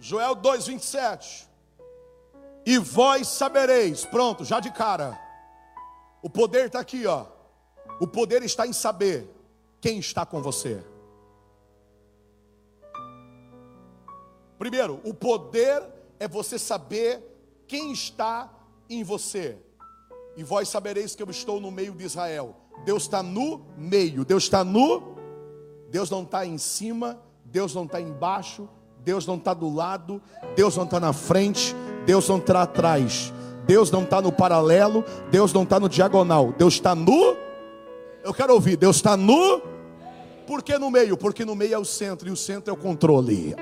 Joel 0.00 0.34
2, 0.34 0.66
27. 0.66 1.53
E 2.66 2.78
vós 2.78 3.28
sabereis, 3.28 4.04
pronto, 4.04 4.44
já 4.44 4.60
de 4.60 4.70
cara. 4.72 5.18
O 6.22 6.30
poder 6.30 6.66
está 6.66 6.80
aqui, 6.80 7.06
ó. 7.06 7.26
O 8.00 8.06
poder 8.06 8.42
está 8.42 8.66
em 8.66 8.72
saber 8.72 9.30
quem 9.80 9.98
está 9.98 10.24
com 10.24 10.40
você. 10.40 10.82
Primeiro, 14.58 15.00
o 15.04 15.12
poder 15.12 15.82
é 16.18 16.26
você 16.26 16.58
saber 16.58 17.22
quem 17.66 17.92
está 17.92 18.50
em 18.88 19.04
você. 19.04 19.58
E 20.36 20.42
vós 20.42 20.68
sabereis 20.68 21.14
que 21.14 21.22
eu 21.22 21.30
estou 21.30 21.60
no 21.60 21.70
meio 21.70 21.94
de 21.94 22.04
Israel. 22.04 22.56
Deus 22.84 23.04
está 23.04 23.22
no 23.22 23.66
meio, 23.76 24.24
Deus 24.24 24.44
está 24.44 24.64
no. 24.64 25.14
Deus 25.90 26.10
não 26.10 26.22
está 26.22 26.44
em 26.44 26.58
cima, 26.58 27.20
Deus 27.44 27.72
não 27.72 27.84
está 27.84 28.00
embaixo, 28.00 28.68
Deus 29.04 29.26
não 29.26 29.36
está 29.36 29.54
do 29.54 29.72
lado, 29.72 30.20
Deus 30.56 30.76
não 30.76 30.82
está 30.82 30.98
na 30.98 31.12
frente, 31.12 31.72
Deus 32.06 32.28
não 32.28 32.38
está 32.38 32.62
atrás, 32.62 33.32
Deus 33.66 33.90
não 33.90 34.02
está 34.02 34.20
no 34.20 34.30
paralelo, 34.30 35.04
Deus 35.30 35.52
não 35.52 35.62
está 35.62 35.80
no 35.80 35.88
diagonal, 35.88 36.52
Deus 36.56 36.74
está 36.74 36.94
no. 36.94 37.36
Eu 38.22 38.32
quero 38.32 38.54
ouvir, 38.54 38.76
Deus 38.76 38.96
está 38.96 39.16
no. 39.16 39.62
Por 40.46 40.62
que 40.62 40.78
no 40.78 40.90
meio? 40.90 41.16
Porque 41.16 41.44
no 41.44 41.54
meio 41.54 41.74
é 41.74 41.78
o 41.78 41.84
centro 41.84 42.28
e 42.28 42.30
o 42.30 42.36
centro 42.36 42.70
é 42.70 42.74
o 42.74 42.76
controle. 42.76 43.54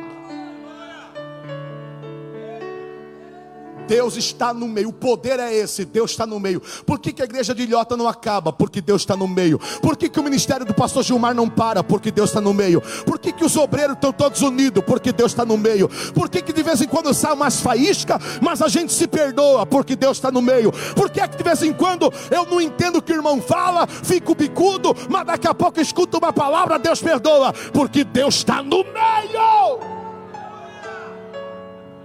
Deus 3.92 4.16
está 4.16 4.54
no 4.54 4.66
meio, 4.66 4.88
o 4.88 4.92
poder 4.92 5.38
é 5.38 5.54
esse, 5.54 5.84
Deus 5.84 6.12
está 6.12 6.24
no 6.24 6.40
meio. 6.40 6.62
Por 6.86 6.98
que, 6.98 7.12
que 7.12 7.20
a 7.20 7.26
igreja 7.26 7.54
de 7.54 7.64
Ilhota 7.64 7.94
não 7.94 8.08
acaba? 8.08 8.50
Porque 8.50 8.80
Deus 8.80 9.02
está 9.02 9.14
no 9.14 9.28
meio. 9.28 9.58
Por 9.82 9.98
que, 9.98 10.08
que 10.08 10.18
o 10.18 10.22
ministério 10.22 10.64
do 10.64 10.72
pastor 10.72 11.02
Gilmar 11.02 11.34
não 11.34 11.46
para? 11.46 11.84
Porque 11.84 12.10
Deus 12.10 12.30
está 12.30 12.40
no 12.40 12.54
meio. 12.54 12.80
Por 13.04 13.18
que, 13.18 13.34
que 13.34 13.44
os 13.44 13.54
obreiros 13.54 13.96
estão 13.96 14.10
todos 14.10 14.40
unidos? 14.40 14.82
Porque 14.86 15.12
Deus 15.12 15.32
está 15.32 15.44
no 15.44 15.58
meio. 15.58 15.90
Por 16.14 16.30
que, 16.30 16.40
que 16.40 16.54
de 16.54 16.62
vez 16.62 16.80
em 16.80 16.88
quando 16.88 17.12
sai 17.12 17.34
umas 17.34 17.60
faísca, 17.60 18.18
mas 18.40 18.62
a 18.62 18.68
gente 18.68 18.94
se 18.94 19.06
perdoa? 19.06 19.66
Porque 19.66 19.94
Deus 19.94 20.16
está 20.16 20.32
no 20.32 20.40
meio. 20.40 20.72
Por 20.96 21.10
que, 21.10 21.20
que 21.28 21.36
de 21.36 21.44
vez 21.44 21.62
em 21.62 21.74
quando 21.74 22.10
eu 22.30 22.46
não 22.46 22.62
entendo 22.62 22.96
o 22.96 23.02
que 23.02 23.12
o 23.12 23.16
irmão 23.16 23.42
fala, 23.42 23.86
fico 23.86 24.34
bicudo, 24.34 24.96
mas 25.10 25.26
daqui 25.26 25.46
a 25.46 25.52
pouco 25.52 25.78
escuto 25.78 26.16
uma 26.16 26.32
palavra, 26.32 26.78
Deus 26.78 27.02
perdoa? 27.02 27.52
Porque 27.74 28.04
Deus 28.04 28.36
está 28.36 28.62
no 28.62 28.78
meio. 28.84 29.80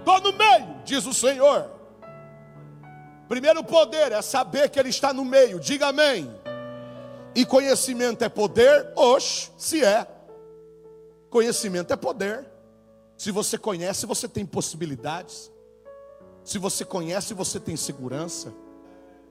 Estou 0.00 0.20
no 0.20 0.36
meio, 0.36 0.66
diz 0.84 1.06
o 1.06 1.14
Senhor. 1.14 1.77
Primeiro 3.28 3.62
poder 3.62 4.12
é 4.12 4.22
saber 4.22 4.70
que 4.70 4.80
Ele 4.80 4.88
está 4.88 5.12
no 5.12 5.24
meio. 5.24 5.60
Diga 5.60 5.88
amém. 5.88 6.34
E 7.34 7.44
conhecimento 7.44 8.24
é 8.24 8.28
poder? 8.28 8.90
Oxe, 8.96 9.50
se 9.56 9.84
é. 9.84 10.06
Conhecimento 11.28 11.92
é 11.92 11.96
poder. 11.96 12.46
Se 13.16 13.30
você 13.30 13.58
conhece, 13.58 14.06
você 14.06 14.26
tem 14.26 14.46
possibilidades. 14.46 15.52
Se 16.42 16.58
você 16.58 16.84
conhece, 16.84 17.34
você 17.34 17.60
tem 17.60 17.76
segurança. 17.76 18.54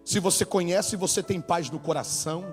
Se 0.06 0.20
você 0.20 0.46
conhece, 0.46 0.96
você 0.96 1.24
tem 1.24 1.42
paz 1.42 1.70
no 1.70 1.80
coração. 1.80 2.46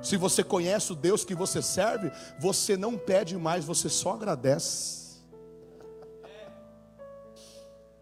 Se 0.00 0.16
você 0.16 0.44
conhece 0.44 0.92
o 0.92 0.94
Deus 0.94 1.24
que 1.24 1.34
você 1.34 1.60
serve, 1.60 2.10
você 2.38 2.76
não 2.76 2.96
pede 2.96 3.36
mais, 3.36 3.64
você 3.64 3.88
só 3.88 4.12
agradece. 4.12 4.99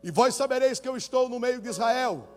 E 0.03 0.11
vós 0.11 0.35
sabereis 0.35 0.79
que 0.79 0.89
eu 0.89 0.97
estou 0.97 1.29
no 1.29 1.41
meio 1.41 1.61
de 1.61 1.69
Israel, 1.69 2.29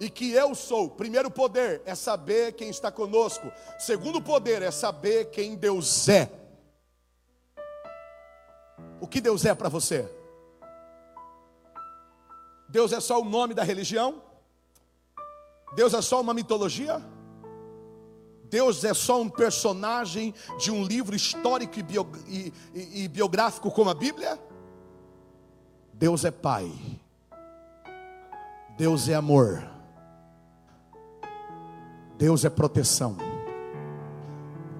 e 0.00 0.08
que 0.08 0.32
eu 0.32 0.54
sou. 0.54 0.90
Primeiro 0.90 1.30
poder 1.30 1.82
é 1.84 1.94
saber 1.94 2.52
quem 2.52 2.68
está 2.68 2.90
conosco. 2.90 3.50
Segundo 3.78 4.22
poder 4.22 4.62
é 4.62 4.70
saber 4.70 5.26
quem 5.30 5.56
Deus 5.56 6.08
é. 6.08 6.30
O 9.00 9.06
que 9.06 9.20
Deus 9.20 9.44
é 9.44 9.54
para 9.54 9.68
você? 9.68 10.08
Deus 12.68 12.92
é 12.92 13.00
só 13.00 13.20
o 13.20 13.24
nome 13.24 13.54
da 13.54 13.62
religião? 13.62 14.22
Deus 15.74 15.94
é 15.94 16.02
só 16.02 16.20
uma 16.20 16.34
mitologia? 16.34 17.02
Deus 18.44 18.82
é 18.84 18.94
só 18.94 19.20
um 19.20 19.28
personagem 19.28 20.34
de 20.58 20.70
um 20.70 20.82
livro 20.82 21.14
histórico 21.14 21.78
e, 21.78 21.82
bio, 21.82 22.10
e, 22.26 22.52
e, 22.74 23.04
e 23.04 23.08
biográfico 23.08 23.70
como 23.70 23.90
a 23.90 23.94
Bíblia? 23.94 24.38
Deus 25.98 26.24
é 26.24 26.30
Pai, 26.30 26.70
Deus 28.76 29.08
é 29.08 29.14
amor, 29.14 29.68
Deus 32.16 32.44
é 32.44 32.48
proteção, 32.48 33.16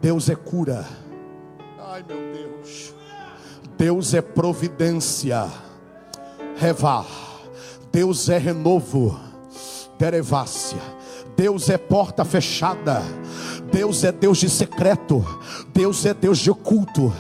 Deus 0.00 0.28
é 0.30 0.36
cura. 0.36 0.86
Ai 1.76 2.04
meu 2.06 2.32
Deus, 2.32 2.94
Deus 3.76 4.14
é 4.14 4.22
providência, 4.22 5.50
Revá, 6.56 7.04
Deus 7.90 8.28
é 8.28 8.38
renovo, 8.38 9.18
Derevácia, 9.98 10.78
Deus 11.36 11.68
é 11.68 11.76
porta 11.76 12.24
fechada. 12.24 13.02
Deus 13.70 14.02
é 14.04 14.12
Deus 14.12 14.38
de 14.38 14.48
secreto, 14.48 15.24
Deus 15.74 16.04
é 16.04 16.14
Deus 16.14 16.38
de 16.38 16.50
oculto, 16.50 17.12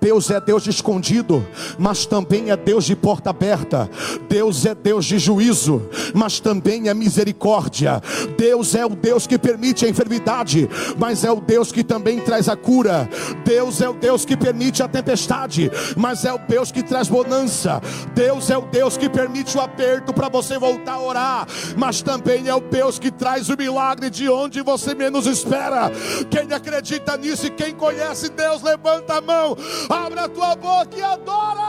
Deus 0.00 0.30
é 0.30 0.40
Deus 0.40 0.62
de 0.62 0.70
escondido, 0.70 1.46
mas 1.78 2.06
também 2.06 2.50
é 2.50 2.56
Deus 2.56 2.84
de 2.84 2.94
porta 2.94 3.30
aberta. 3.30 3.88
Deus 4.28 4.66
é 4.66 4.74
Deus 4.74 5.04
de 5.06 5.18
juízo, 5.18 5.88
mas 6.14 6.40
também 6.40 6.88
é 6.88 6.94
misericórdia. 6.94 8.02
Deus 8.36 8.74
é 8.74 8.84
o 8.84 8.90
Deus 8.90 9.26
que 9.26 9.38
permite 9.38 9.86
a 9.86 9.88
enfermidade, 9.88 10.68
mas 10.98 11.24
é 11.24 11.30
o 11.30 11.40
Deus 11.40 11.72
que 11.72 11.82
também 11.82 12.20
traz 12.20 12.48
a 12.48 12.56
cura. 12.56 13.08
Deus 13.44 13.80
é 13.80 13.88
o 13.88 13.94
Deus 13.94 14.24
que 14.24 14.36
permite 14.36 14.82
a 14.82 14.88
tempestade, 14.88 15.70
mas 15.96 16.24
é 16.24 16.32
o 16.32 16.38
Deus 16.38 16.70
que 16.70 16.82
traz 16.82 17.08
bonança. 17.08 17.80
Deus 18.14 18.50
é 18.50 18.58
o 18.58 18.62
Deus 18.62 18.96
que 18.96 19.08
permite 19.08 19.56
o 19.56 19.60
aperto 19.60 20.12
para 20.12 20.28
você 20.28 20.58
voltar 20.58 20.94
a 20.94 21.00
orar, 21.00 21.46
mas 21.76 22.02
também 22.02 22.48
é 22.48 22.54
o 22.54 22.60
Deus 22.60 22.98
que 22.98 23.10
traz 23.10 23.48
o 23.48 23.56
milagre 23.56 24.10
de 24.10 24.28
onde 24.28 24.60
você 24.60 24.94
menos 24.94 25.26
espera. 25.26 25.90
Quem 26.30 26.52
acredita 26.52 27.16
nisso 27.16 27.46
e 27.46 27.50
quem 27.50 27.74
conhece 27.74 28.28
Deus, 28.28 28.62
levanta 28.62 29.14
a 29.14 29.20
mão, 29.20 29.56
abre 29.88 30.20
a 30.20 30.28
tua 30.28 30.56
boca 30.56 30.96
e 30.96 31.02
adora 31.02 31.60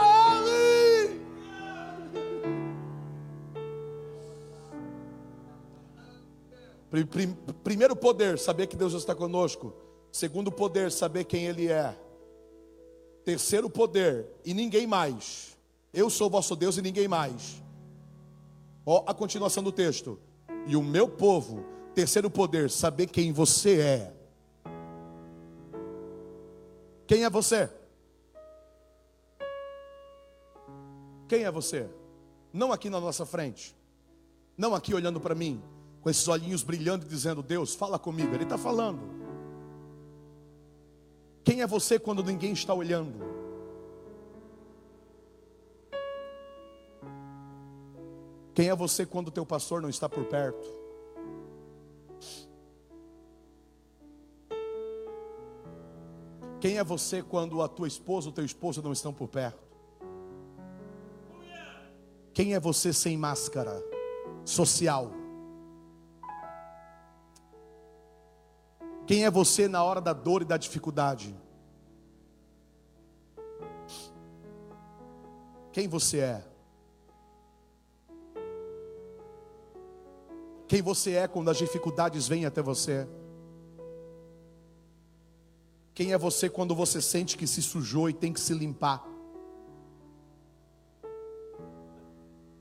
Ele. 0.47 1.21
Primeiro 7.63 7.95
poder, 7.95 8.39
saber 8.39 8.67
que 8.67 8.75
Deus 8.75 8.93
está 8.93 9.13
conosco. 9.13 9.73
Segundo 10.11 10.51
poder, 10.51 10.91
saber 10.91 11.25
quem 11.25 11.45
Ele 11.45 11.67
é. 11.67 11.93
Terceiro 13.25 13.69
poder, 13.69 14.27
e 14.45 14.53
ninguém 14.53 14.87
mais. 14.87 15.57
Eu 15.91 16.09
sou 16.09 16.29
vosso 16.29 16.55
Deus 16.55 16.77
e 16.77 16.81
ninguém 16.81 17.07
mais. 17.07 17.61
Ó, 18.85 19.03
a 19.07 19.13
continuação 19.13 19.63
do 19.63 19.71
texto. 19.71 20.19
E 20.67 20.75
o 20.75 20.83
meu 20.83 21.09
povo, 21.09 21.65
terceiro 21.93 22.29
poder, 22.29 22.69
saber 22.69 23.07
quem 23.07 23.33
você 23.33 23.79
é. 23.79 24.13
Quem 27.07 27.23
é 27.23 27.29
você? 27.29 27.69
Quem 31.27 31.43
é 31.43 31.51
você? 31.51 31.89
Não 32.51 32.71
aqui 32.71 32.89
na 32.89 32.99
nossa 32.99 33.25
frente, 33.25 33.75
não 34.57 34.73
aqui 34.73 34.93
olhando 34.93 35.19
para 35.19 35.35
mim, 35.35 35.61
com 36.01 36.09
esses 36.09 36.27
olhinhos 36.27 36.63
brilhando 36.63 37.05
e 37.05 37.09
dizendo: 37.09 37.43
Deus, 37.43 37.75
fala 37.75 37.99
comigo. 37.99 38.33
Ele 38.33 38.43
está 38.43 38.57
falando. 38.57 39.01
Quem 41.43 41.61
é 41.61 41.67
você 41.67 41.99
quando 41.99 42.23
ninguém 42.23 42.53
está 42.53 42.73
olhando? 42.73 43.35
Quem 48.53 48.69
é 48.69 48.75
você 48.75 49.05
quando 49.05 49.29
teu 49.29 49.45
pastor 49.45 49.81
não 49.81 49.89
está 49.89 50.07
por 50.07 50.23
perto? 50.25 50.84
Quem 56.65 56.79
é 56.79 56.83
você 56.83 57.21
quando 57.21 57.61
a 57.61 57.67
tua 57.67 57.87
esposa 57.87 58.27
ou 58.27 58.33
teu 58.33 58.43
esposo 58.43 58.81
não 58.81 58.91
estão 58.91 59.13
por 59.13 59.27
perto? 59.27 59.61
Quem 62.33 62.55
é 62.55 62.59
você 62.59 62.91
sem 62.91 63.15
máscara 63.15 63.83
social? 64.43 65.11
Quem 69.05 69.25
é 69.25 69.29
você 69.29 69.67
na 69.67 69.83
hora 69.83 70.01
da 70.01 70.11
dor 70.11 70.41
e 70.41 70.45
da 70.45 70.57
dificuldade? 70.57 71.35
Quem 75.71 75.87
você 75.87 76.17
é? 76.17 76.45
Quem 80.67 80.81
você 80.81 81.11
é 81.11 81.27
quando 81.27 81.51
as 81.51 81.57
dificuldades 81.57 82.27
vêm 82.27 82.43
até 82.43 82.63
você? 82.63 83.07
Quem 85.95 86.11
é 86.11 86.17
você 86.17 86.49
quando 86.49 86.75
você 86.75 87.01
sente 87.01 87.37
que 87.37 87.47
se 87.47 87.61
sujou 87.61 88.09
e 88.09 88.13
tem 88.13 88.33
que 88.33 88.39
se 88.41 88.53
limpar? 88.53 89.01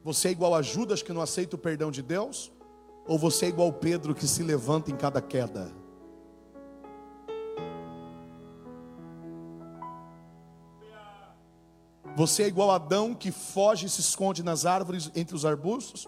Você 0.05 0.29
é 0.29 0.31
igual 0.31 0.55
a 0.55 0.63
Judas 0.63 1.03
que 1.03 1.13
não 1.13 1.21
aceita 1.21 1.57
o 1.57 1.59
perdão 1.59 1.91
de 1.91 2.01
Deus? 2.01 2.53
Ou 3.09 3.19
você 3.19 3.47
é 3.47 3.49
igual 3.49 3.73
Pedro 3.73 4.15
que 4.15 4.25
se 4.25 4.45
levanta 4.45 4.93
em 4.93 4.97
cada 4.97 5.21
queda? 5.21 5.73
Você 12.15 12.45
é 12.45 12.47
igual 12.47 12.71
Adão 12.71 13.17
que 13.17 13.33
foge 13.33 13.87
e 13.87 13.91
se 13.91 14.01
esconde 14.01 14.45
nas 14.45 14.65
árvores 14.65 15.11
entre 15.13 15.35
os 15.35 15.45
arbustos? 15.45 16.07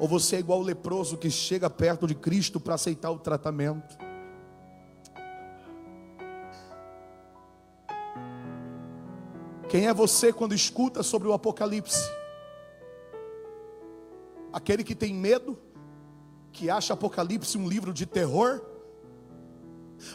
Ou 0.00 0.08
você 0.08 0.34
é 0.34 0.38
igual 0.40 0.58
o 0.58 0.64
leproso 0.64 1.16
que 1.16 1.30
chega 1.30 1.70
perto 1.70 2.04
de 2.04 2.16
Cristo 2.16 2.58
para 2.58 2.74
aceitar 2.74 3.12
o 3.12 3.18
tratamento? 3.20 4.07
Quem 9.68 9.86
é 9.86 9.92
você 9.92 10.32
quando 10.32 10.54
escuta 10.54 11.02
sobre 11.02 11.28
o 11.28 11.34
Apocalipse? 11.34 12.10
Aquele 14.50 14.82
que 14.82 14.94
tem 14.94 15.12
medo, 15.12 15.58
que 16.50 16.70
acha 16.70 16.94
Apocalipse 16.94 17.58
um 17.58 17.68
livro 17.68 17.92
de 17.92 18.06
terror? 18.06 18.62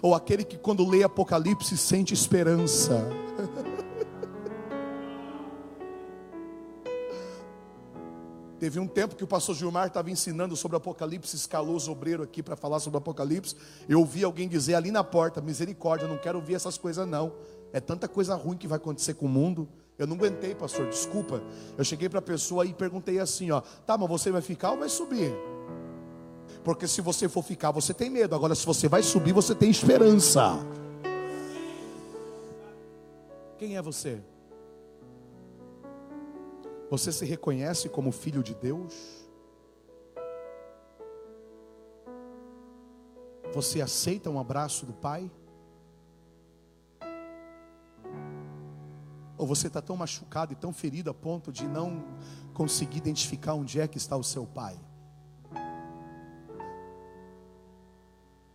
Ou 0.01 0.15
aquele 0.15 0.43
que 0.43 0.57
quando 0.57 0.89
lê 0.89 1.03
Apocalipse 1.03 1.77
sente 1.77 2.15
esperança? 2.15 3.07
Teve 8.57 8.79
um 8.79 8.87
tempo 8.87 9.15
que 9.15 9.23
o 9.23 9.27
pastor 9.27 9.53
Gilmar 9.55 9.85
estava 9.87 10.09
ensinando 10.09 10.55
sobre 10.55 10.77
Apocalipse, 10.77 11.35
escalou 11.35 11.75
os 11.75 11.87
obreiros 11.87 12.25
aqui 12.25 12.41
para 12.41 12.55
falar 12.55 12.79
sobre 12.79 12.97
Apocalipse. 12.97 13.55
Eu 13.87 13.99
ouvi 13.99 14.23
alguém 14.23 14.47
dizer 14.47 14.73
ali 14.73 14.89
na 14.89 15.03
porta: 15.03 15.41
misericórdia, 15.41 16.07
não 16.07 16.17
quero 16.17 16.39
ouvir 16.39 16.55
essas 16.55 16.75
coisas 16.75 17.07
não. 17.07 17.33
É 17.73 17.81
tanta 17.81 18.07
coisa 18.07 18.35
ruim 18.35 18.55
que 18.55 18.67
vai 18.67 18.77
acontecer 18.77 19.15
com 19.15 19.25
o 19.25 19.29
mundo. 19.29 19.67
Eu 19.97 20.05
não 20.05 20.15
aguentei, 20.15 20.53
pastor, 20.53 20.87
desculpa. 20.87 21.41
Eu 21.75 21.83
cheguei 21.83 22.07
para 22.07 22.19
a 22.19 22.21
pessoa 22.21 22.63
e 22.65 22.73
perguntei 22.73 23.19
assim: 23.19 23.49
ó, 23.49 23.61
tá, 23.61 23.97
mas 23.97 24.07
você 24.07 24.31
vai 24.31 24.41
ficar 24.41 24.71
ou 24.71 24.77
vai 24.77 24.89
subir? 24.89 25.33
Porque 26.63 26.87
se 26.87 27.01
você 27.01 27.27
for 27.27 27.43
ficar, 27.43 27.71
você 27.71 27.93
tem 27.93 28.11
medo. 28.11 28.35
Agora, 28.35 28.53
se 28.53 28.65
você 28.65 28.87
vai 28.87 29.01
subir, 29.01 29.33
você 29.33 29.55
tem 29.55 29.71
esperança. 29.71 30.55
Quem 33.57 33.75
é 33.75 33.81
você? 33.81 34.21
Você 36.91 37.11
se 37.11 37.25
reconhece 37.25 37.89
como 37.89 38.11
filho 38.11 38.43
de 38.43 38.53
Deus? 38.53 38.93
Você 43.53 43.81
aceita 43.81 44.29
um 44.29 44.39
abraço 44.39 44.85
do 44.85 44.93
Pai? 44.93 45.29
Ou 49.43 49.47
você 49.47 49.67
está 49.67 49.81
tão 49.81 49.97
machucado 49.97 50.53
e 50.53 50.55
tão 50.55 50.71
ferido 50.71 51.09
a 51.09 51.13
ponto 51.13 51.51
de 51.51 51.67
não 51.67 52.01
conseguir 52.53 52.99
identificar 52.99 53.55
onde 53.55 53.77
é 53.77 53.85
que 53.89 53.97
está 53.97 54.15
o 54.15 54.23
seu 54.23 54.45
pai? 54.45 54.79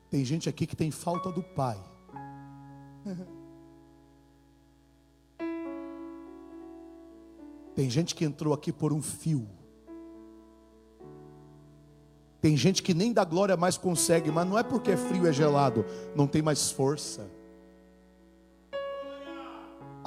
Tem 0.08 0.24
gente 0.24 0.48
aqui 0.48 0.66
que 0.66 0.74
tem 0.74 0.90
falta 0.90 1.30
do 1.30 1.42
pai. 1.42 1.78
Tem 7.74 7.90
gente 7.90 8.14
que 8.14 8.24
entrou 8.24 8.54
aqui 8.54 8.72
por 8.72 8.90
um 8.90 9.02
fio. 9.02 9.46
Tem 12.40 12.56
gente 12.56 12.82
que 12.82 12.94
nem 12.94 13.12
da 13.12 13.24
glória 13.24 13.58
mais 13.58 13.76
consegue, 13.76 14.30
mas 14.30 14.48
não 14.48 14.58
é 14.58 14.62
porque 14.62 14.92
é 14.92 14.96
frio 14.96 15.26
e 15.26 15.28
é 15.28 15.32
gelado, 15.34 15.84
não 16.16 16.26
tem 16.26 16.40
mais 16.40 16.70
força. 16.70 17.37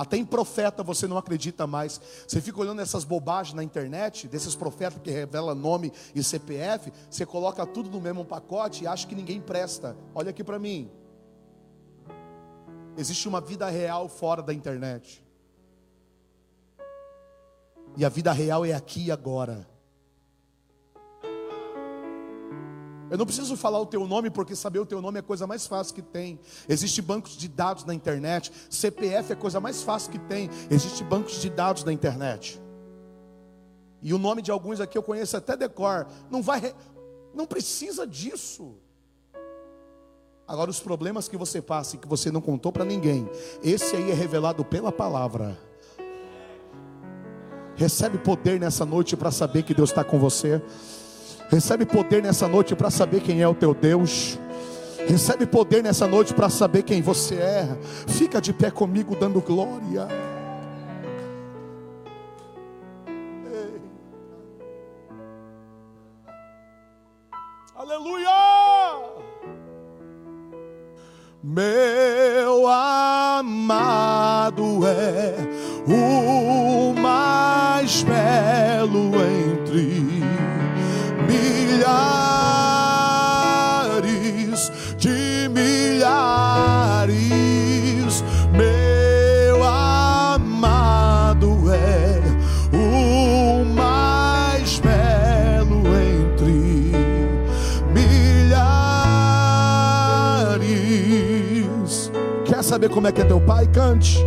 Até 0.01 0.17
em 0.17 0.25
profeta 0.25 0.81
você 0.81 1.07
não 1.07 1.15
acredita 1.15 1.67
mais. 1.67 2.01
Você 2.27 2.41
fica 2.41 2.59
olhando 2.59 2.81
essas 2.81 3.03
bobagens 3.03 3.53
na 3.53 3.63
internet, 3.63 4.27
desses 4.27 4.55
profetas 4.55 4.99
que 4.99 5.11
revelam 5.11 5.53
nome 5.53 5.93
e 6.15 6.23
CPF, 6.23 6.91
você 7.07 7.23
coloca 7.23 7.63
tudo 7.67 7.87
no 7.91 8.01
mesmo 8.01 8.25
pacote 8.25 8.83
e 8.83 8.87
acha 8.87 9.05
que 9.05 9.13
ninguém 9.13 9.39
presta. 9.39 9.95
Olha 10.15 10.31
aqui 10.31 10.43
para 10.43 10.57
mim. 10.57 10.89
Existe 12.97 13.27
uma 13.27 13.39
vida 13.39 13.69
real 13.69 14.09
fora 14.09 14.41
da 14.41 14.51
internet. 14.51 15.23
E 17.95 18.03
a 18.03 18.09
vida 18.09 18.31
real 18.31 18.65
é 18.65 18.73
aqui 18.73 19.05
e 19.05 19.11
agora. 19.11 19.67
Eu 23.11 23.17
não 23.17 23.25
preciso 23.25 23.57
falar 23.57 23.77
o 23.77 23.85
teu 23.85 24.07
nome, 24.07 24.29
porque 24.29 24.55
saber 24.55 24.79
o 24.79 24.85
teu 24.85 25.01
nome 25.01 25.17
é 25.17 25.19
a 25.19 25.23
coisa 25.23 25.45
mais 25.45 25.67
fácil 25.67 25.93
que 25.93 26.01
tem. 26.01 26.39
Existe 26.69 27.01
bancos 27.01 27.35
de 27.35 27.49
dados 27.49 27.83
na 27.83 27.93
internet. 27.93 28.49
CPF 28.69 29.31
é 29.31 29.33
a 29.33 29.35
coisa 29.35 29.59
mais 29.59 29.83
fácil 29.83 30.13
que 30.13 30.17
tem. 30.17 30.49
Existe 30.69 31.03
bancos 31.03 31.41
de 31.41 31.49
dados 31.49 31.83
na 31.83 31.91
internet. 31.91 32.61
E 34.01 34.13
o 34.13 34.17
nome 34.17 34.41
de 34.41 34.49
alguns 34.49 34.79
aqui 34.79 34.97
eu 34.97 35.03
conheço 35.03 35.35
até 35.35 35.57
decor. 35.57 36.07
Não 36.29 36.41
vai, 36.41 36.73
não 37.33 37.45
precisa 37.45 38.07
disso. 38.07 38.77
Agora 40.47 40.69
os 40.69 40.79
problemas 40.79 41.27
que 41.27 41.35
você 41.35 41.61
passa 41.61 41.97
e 41.97 41.99
que 41.99 42.07
você 42.07 42.31
não 42.31 42.39
contou 42.39 42.71
para 42.71 42.85
ninguém, 42.85 43.29
esse 43.61 43.93
aí 43.93 44.09
é 44.09 44.13
revelado 44.13 44.63
pela 44.63 44.91
palavra. 44.91 45.59
Recebe 47.75 48.17
poder 48.19 48.57
nessa 48.57 48.85
noite 48.85 49.17
para 49.17 49.31
saber 49.31 49.63
que 49.63 49.73
Deus 49.73 49.89
está 49.89 50.01
com 50.01 50.17
você. 50.17 50.61
Recebe 51.51 51.85
poder 51.85 52.23
nessa 52.23 52.47
noite 52.47 52.73
para 52.73 52.89
saber 52.89 53.19
quem 53.19 53.41
é 53.41 53.47
o 53.47 53.53
teu 53.53 53.73
Deus. 53.73 54.39
Recebe 55.05 55.45
poder 55.45 55.83
nessa 55.83 56.07
noite 56.07 56.33
para 56.33 56.47
saber 56.47 56.83
quem 56.83 57.01
você 57.01 57.35
é. 57.35 57.67
Fica 58.07 58.39
de 58.39 58.53
pé 58.53 58.71
comigo 58.71 59.17
dando 59.17 59.41
glória. 59.41 60.07
Aleluia! 67.75 68.29
Meu 71.43 72.65
amado 72.65 73.83
é 74.87 75.35
o 75.85 76.93
mais 76.93 78.03
belo 78.03 79.11
entre 79.15 80.10
saber 102.81 102.89
como 102.89 103.07
é 103.07 103.11
que 103.11 103.21
é 103.21 103.25
teu 103.25 103.39
pai? 103.39 103.67
Cante. 103.67 104.17